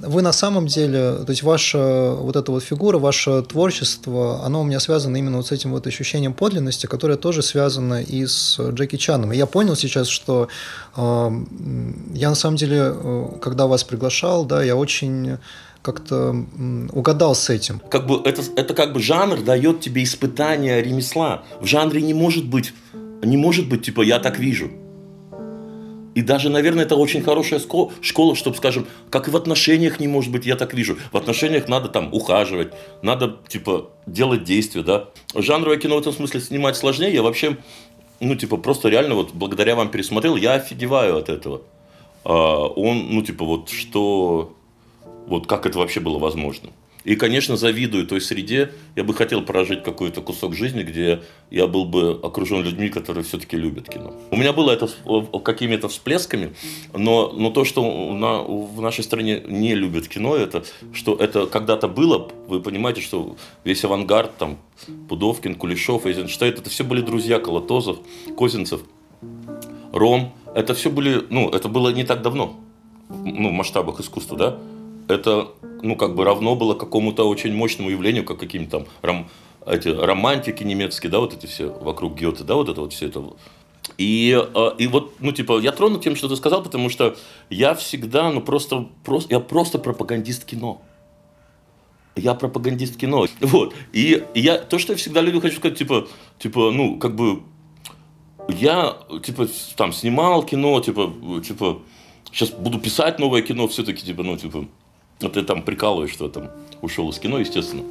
[0.00, 4.64] вы на самом деле, то есть ваша вот эта вот фигура, ваше творчество, оно у
[4.64, 8.96] меня связано именно вот с этим вот ощущением подлинности, которое тоже связано и с Джеки
[8.96, 9.32] Чаном.
[9.32, 10.48] И я понял сейчас, что
[10.96, 11.48] м,
[12.14, 15.38] я на самом деле, э, когда вас приглашал, да, я очень
[15.82, 16.34] как-то
[16.92, 17.80] угадал с этим.
[17.90, 21.42] как бы это, это как бы жанр дает тебе испытание ремесла.
[21.60, 22.72] В жанре не может быть,
[23.22, 24.70] не может быть типа я так вижу.
[26.18, 30.32] И даже, наверное, это очень хорошая школа, чтобы, скажем, как и в отношениях не может
[30.32, 30.96] быть, я так вижу.
[31.12, 32.72] В отношениях надо там ухаживать,
[33.02, 35.10] надо, типа, делать действия, да.
[35.36, 37.14] Жанровое кино в этом смысле снимать сложнее.
[37.14, 37.56] Я вообще,
[38.18, 41.62] ну, типа, просто реально вот благодаря вам пересмотрел, я офигеваю от этого.
[42.24, 44.56] А, он, ну, типа, вот что,
[45.28, 46.70] вот как это вообще было возможно.
[47.04, 48.70] И, конечно, завидую той среде.
[48.96, 53.56] Я бы хотел прожить какой-то кусок жизни, где я был бы окружен людьми, которые все-таки
[53.56, 54.12] любят кино.
[54.30, 56.54] У меня было это э, какими-то всплесками,
[56.92, 61.88] но, но то, что на- в нашей стране не любят кино, это что это когда-то
[61.88, 62.30] было.
[62.46, 64.58] Вы понимаете, что весь авангард, там,
[65.08, 67.98] Пудовкин, Кулешов, Эйзенштейн, это все были друзья Колотозов,
[68.36, 68.82] Козинцев,
[69.92, 70.34] Ром.
[70.54, 72.58] Это все были, ну, это было не так давно,
[73.08, 74.58] ну, в масштабах искусства, да?
[75.08, 75.48] Это,
[75.82, 79.26] ну, как бы равно было какому-то очень мощному явлению, как каким-то там ром-
[79.66, 83.22] эти романтики немецкие, да, вот эти все вокруг Гёте, да, вот это вот все это.
[83.96, 87.16] И, э, и вот, ну, типа, я тронут тем, что ты сказал, потому что
[87.48, 90.82] я всегда, ну, просто, просто я просто пропагандист кино.
[92.14, 93.26] Я пропагандист кино.
[93.40, 93.74] Вот.
[93.92, 96.06] И, и я, то, что я всегда людям хочу сказать, типа,
[96.38, 97.42] типа, ну, как бы,
[98.48, 101.12] я, типа, там, снимал кино, типа,
[101.46, 101.78] типа,
[102.30, 104.66] сейчас буду писать новое кино, все-таки, типа, ну, типа,
[105.20, 106.50] вот ты там прикалываешь, что там
[106.80, 107.82] ушел из кино, естественно.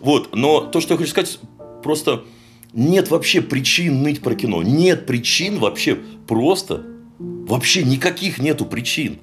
[0.00, 1.38] Вот, но то, что я хочу сказать,
[1.82, 2.24] просто
[2.72, 4.62] нет вообще причин ныть про кино.
[4.62, 6.84] Нет причин вообще, просто,
[7.18, 9.18] вообще никаких нету причин.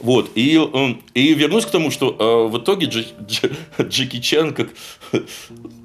[0.00, 4.52] Вот, и, э, и вернусь к тому, что э, в итоге Дж- Дж- Джеки Чан,
[4.52, 4.68] как,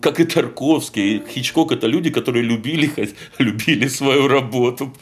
[0.02, 2.92] как и Тарковский, и Хичкок, это люди, которые любили,
[3.40, 4.94] любили свою работу.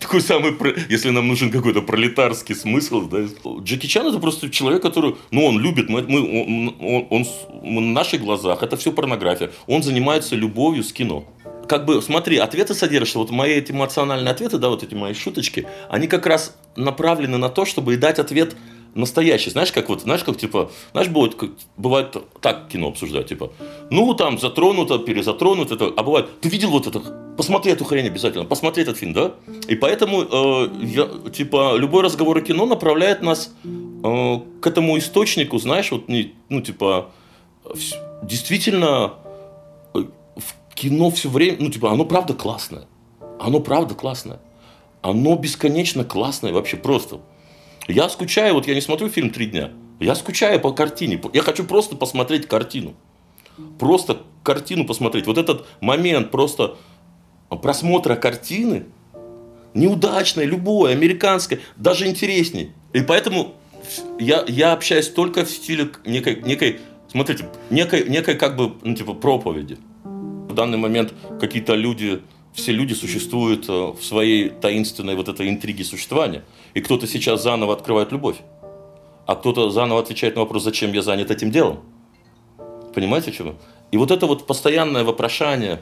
[0.00, 0.56] Такой самый,
[0.88, 3.18] если нам нужен какой-то пролетарский смысл, да.
[3.62, 6.42] Джеки Чан это просто человек, который, ну, он любит, мы, мы-
[6.80, 7.26] он, он-
[7.62, 9.50] он на наших глазах, это все порнография.
[9.66, 11.24] Он занимается любовью с кино.
[11.68, 15.66] Как бы, смотри, ответы содержатся, вот мои эти эмоциональные ответы, да, вот эти мои шуточки,
[15.88, 18.56] они как раз направлены на то, чтобы и дать ответ
[18.96, 19.50] настоящий.
[19.50, 23.52] Знаешь, как вот, знаешь, как типа, знаешь, бывает, как, бывает так кино обсуждать, типа,
[23.90, 27.00] ну, там, затронуто, перезатронуто, это, а бывает, ты видел вот это,
[27.36, 29.34] посмотри эту хрень обязательно, посмотри этот фильм, да?
[29.68, 35.58] И поэтому, э, я, типа, любой разговор о кино направляет нас э, к этому источнику,
[35.58, 37.10] знаешь, вот, не, ну, типа,
[38.22, 39.14] действительно,
[39.94, 40.04] э,
[40.36, 42.86] в кино все время, ну, типа, оно правда классное.
[43.38, 44.40] Оно правда классное.
[45.06, 47.20] Оно бесконечно классное вообще просто.
[47.86, 49.70] Я скучаю, вот я не смотрю фильм три дня.
[50.00, 51.20] Я скучаю по картине.
[51.32, 52.94] Я хочу просто посмотреть картину.
[53.78, 55.28] Просто картину посмотреть.
[55.28, 56.76] Вот этот момент просто
[57.62, 58.86] просмотра картины,
[59.74, 62.72] неудачной, любой, американской, даже интересней.
[62.92, 63.54] И поэтому
[64.18, 69.14] я, я общаюсь только в стиле некой, некой смотрите, некой, некой как бы, ну, типа,
[69.14, 69.78] проповеди.
[70.02, 72.22] В данный момент какие-то люди,
[72.56, 76.42] все люди существуют э, в своей таинственной вот этой интриге существования.
[76.72, 78.36] И кто-то сейчас заново открывает любовь.
[79.26, 81.80] А кто-то заново отвечает на вопрос, зачем я занят этим делом.
[82.94, 83.56] Понимаете, чего?
[83.90, 85.80] И вот это вот постоянное вопрошание,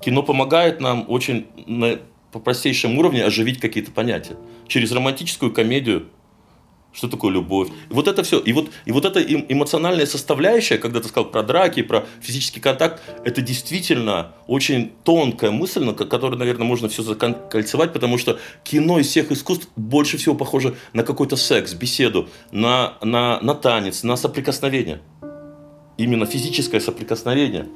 [0.00, 1.98] кино помогает нам очень на,
[2.32, 4.36] по простейшем уровне оживить какие-то понятия.
[4.66, 6.08] Через романтическую комедию
[6.94, 7.68] что такое любовь?
[7.90, 8.38] Вот это все.
[8.38, 13.02] И вот, и вот эта эмоциональная составляющая, когда ты сказал про драки, про физический контакт,
[13.24, 19.08] это действительно очень тонкая мысль, на которой, наверное, можно все закольцевать, потому что кино из
[19.08, 25.00] всех искусств больше всего похоже на какой-то секс, беседу, на, на, на танец, на соприкосновение.
[25.96, 27.68] Именно физическое соприкосновение.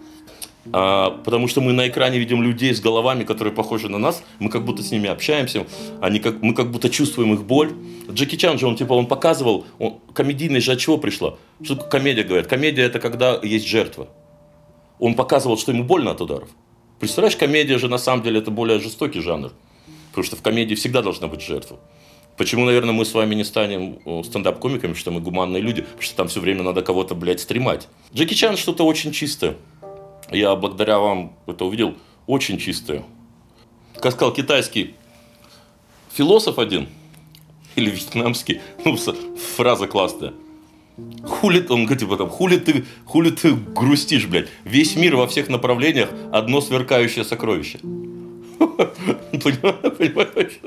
[0.72, 4.50] А, потому что мы на экране видим людей с головами, которые похожи на нас, мы
[4.50, 5.66] как будто с ними общаемся,
[6.00, 7.72] они как, мы как будто чувствуем их боль.
[8.10, 11.36] Джеки Чан же, он типа, он показывал, он, комедийность же от чего пришла?
[11.62, 12.46] Что такое комедия, говорят?
[12.46, 14.08] Комедия это когда есть жертва.
[14.98, 16.48] Он показывал, что ему больно от ударов.
[16.98, 19.52] Представляешь, комедия же на самом деле это более жестокий жанр.
[20.10, 21.78] Потому что в комедии всегда должна быть жертва.
[22.36, 26.28] Почему, наверное, мы с вами не станем стендап-комиками, что мы гуманные люди, потому что там
[26.28, 27.88] все время надо кого-то, блядь, стремать.
[28.14, 29.56] Джеки Чан что-то очень чистое
[30.30, 31.94] я благодаря вам это увидел,
[32.26, 33.02] очень чистое.
[34.00, 34.94] Как сказал китайский
[36.12, 36.88] философ один,
[37.76, 38.96] или вьетнамский, ну,
[39.56, 40.34] фраза классная.
[41.24, 44.48] Хули, он говорит, типа там, хули ты, хули ты грустишь, блядь.
[44.64, 47.78] Весь мир во всех направлениях одно сверкающее сокровище.
[48.58, 50.58] Понимаешь?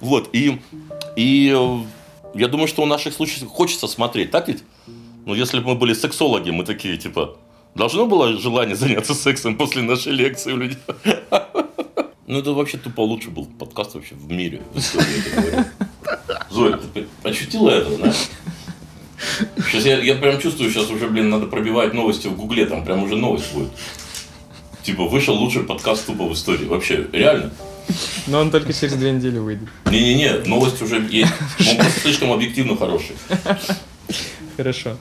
[0.00, 0.60] Вот, и,
[1.14, 1.56] и
[2.34, 4.64] я думаю, что у наших случаев хочется смотреть, так ведь?
[5.26, 7.36] Ну, если бы мы были сексологи, мы такие, типа,
[7.78, 10.78] Должно было желание заняться сексом после нашей лекции у людей?
[12.26, 15.64] Ну, это вообще тупо лучше был подкаст вообще в мире, в истории,
[16.50, 18.28] Зоя, ты ощутила это, знаешь?
[19.56, 23.04] Сейчас я, я прям чувствую, сейчас уже, блин, надо пробивать новости в Гугле, там прям
[23.04, 23.70] уже новость будет.
[24.82, 26.66] Типа, вышел лучший подкаст тупо в истории.
[26.66, 27.52] Вообще, реально.
[28.26, 29.68] Но он только через две недели выйдет.
[29.86, 31.32] Не-не-не, новость уже есть.
[31.60, 33.16] Он просто слишком объективно хороший.
[34.56, 34.96] Хорошо.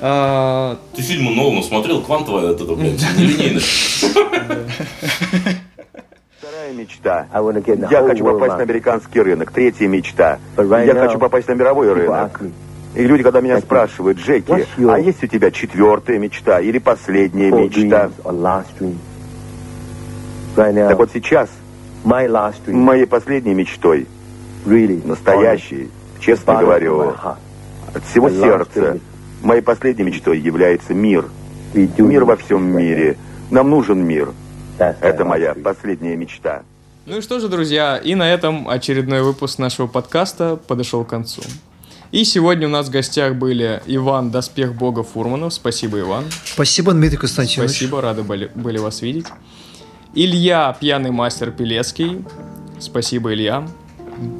[0.00, 0.76] А...
[0.94, 2.02] Ты фильмы Нолана смотрел?
[2.02, 4.04] Квантовая это, блядь, нелинейность.
[6.38, 7.26] Вторая мечта.
[7.90, 9.50] Я хочу попасть на американский рынок.
[9.52, 10.38] Третья мечта.
[10.56, 12.40] Я хочу попасть на мировой рынок.
[12.94, 18.10] И люди, когда меня спрашивают, Джеки, а есть у тебя четвертая мечта или последняя мечта?
[20.54, 21.50] Так вот сейчас,
[22.04, 24.06] моей последней мечтой,
[24.64, 25.90] настоящей,
[26.20, 27.12] честно говорю,
[27.94, 28.98] от всего сердца,
[29.46, 31.28] Моей последней мечтой является мир.
[31.72, 33.16] Мир во всем мире.
[33.52, 34.32] Нам нужен мир.
[34.76, 36.62] Это моя последняя мечта.
[37.06, 41.42] Ну и что же, друзья, и на этом очередной выпуск нашего подкаста подошел к концу.
[42.10, 45.54] И сегодня у нас в гостях были Иван Доспех Бога Фурманов.
[45.54, 46.24] Спасибо, Иван.
[46.44, 47.70] Спасибо, Дмитрий Константинович.
[47.70, 49.26] Спасибо, рады были, были вас видеть.
[50.12, 52.24] Илья, пьяный мастер Пелецкий.
[52.80, 53.68] Спасибо, Илья.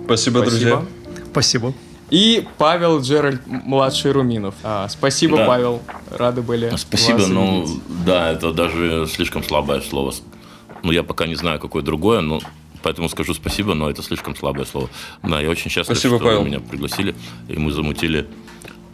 [0.04, 0.40] Спасибо, Спасибо.
[0.40, 0.82] друзья.
[1.30, 1.74] Спасибо.
[2.10, 4.54] И Павел Джеральд, младший Руминов.
[4.62, 5.46] А, спасибо, да.
[5.46, 5.82] Павел.
[6.10, 6.74] Рады были.
[6.76, 7.82] Спасибо, вас видеть.
[8.04, 10.14] да, это даже слишком слабое слово.
[10.82, 12.40] Ну, я пока не знаю, какое другое, но
[12.82, 14.88] поэтому скажу спасибо, но это слишком слабое слово.
[15.22, 16.42] Да, я очень счастлив, спасибо, что Павел.
[16.42, 17.16] вы меня пригласили,
[17.48, 18.26] и мы замутили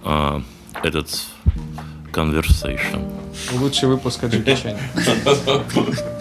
[0.04, 0.42] а,
[0.82, 1.08] этот
[2.12, 3.08] conversation.
[3.58, 4.78] Лучший выпуск о Джеки Чане.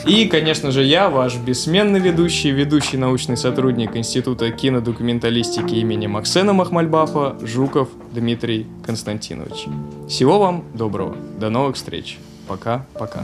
[0.06, 7.36] И, конечно же, я, ваш бессменный ведущий, ведущий научный сотрудник Института кинодокументалистики имени Максена Махмальбафа,
[7.42, 9.66] Жуков Дмитрий Константинович.
[10.10, 11.16] Всего вам доброго.
[11.40, 12.18] До новых встреч.
[12.48, 13.24] Пока-пока.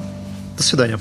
[0.57, 0.99] До свидания.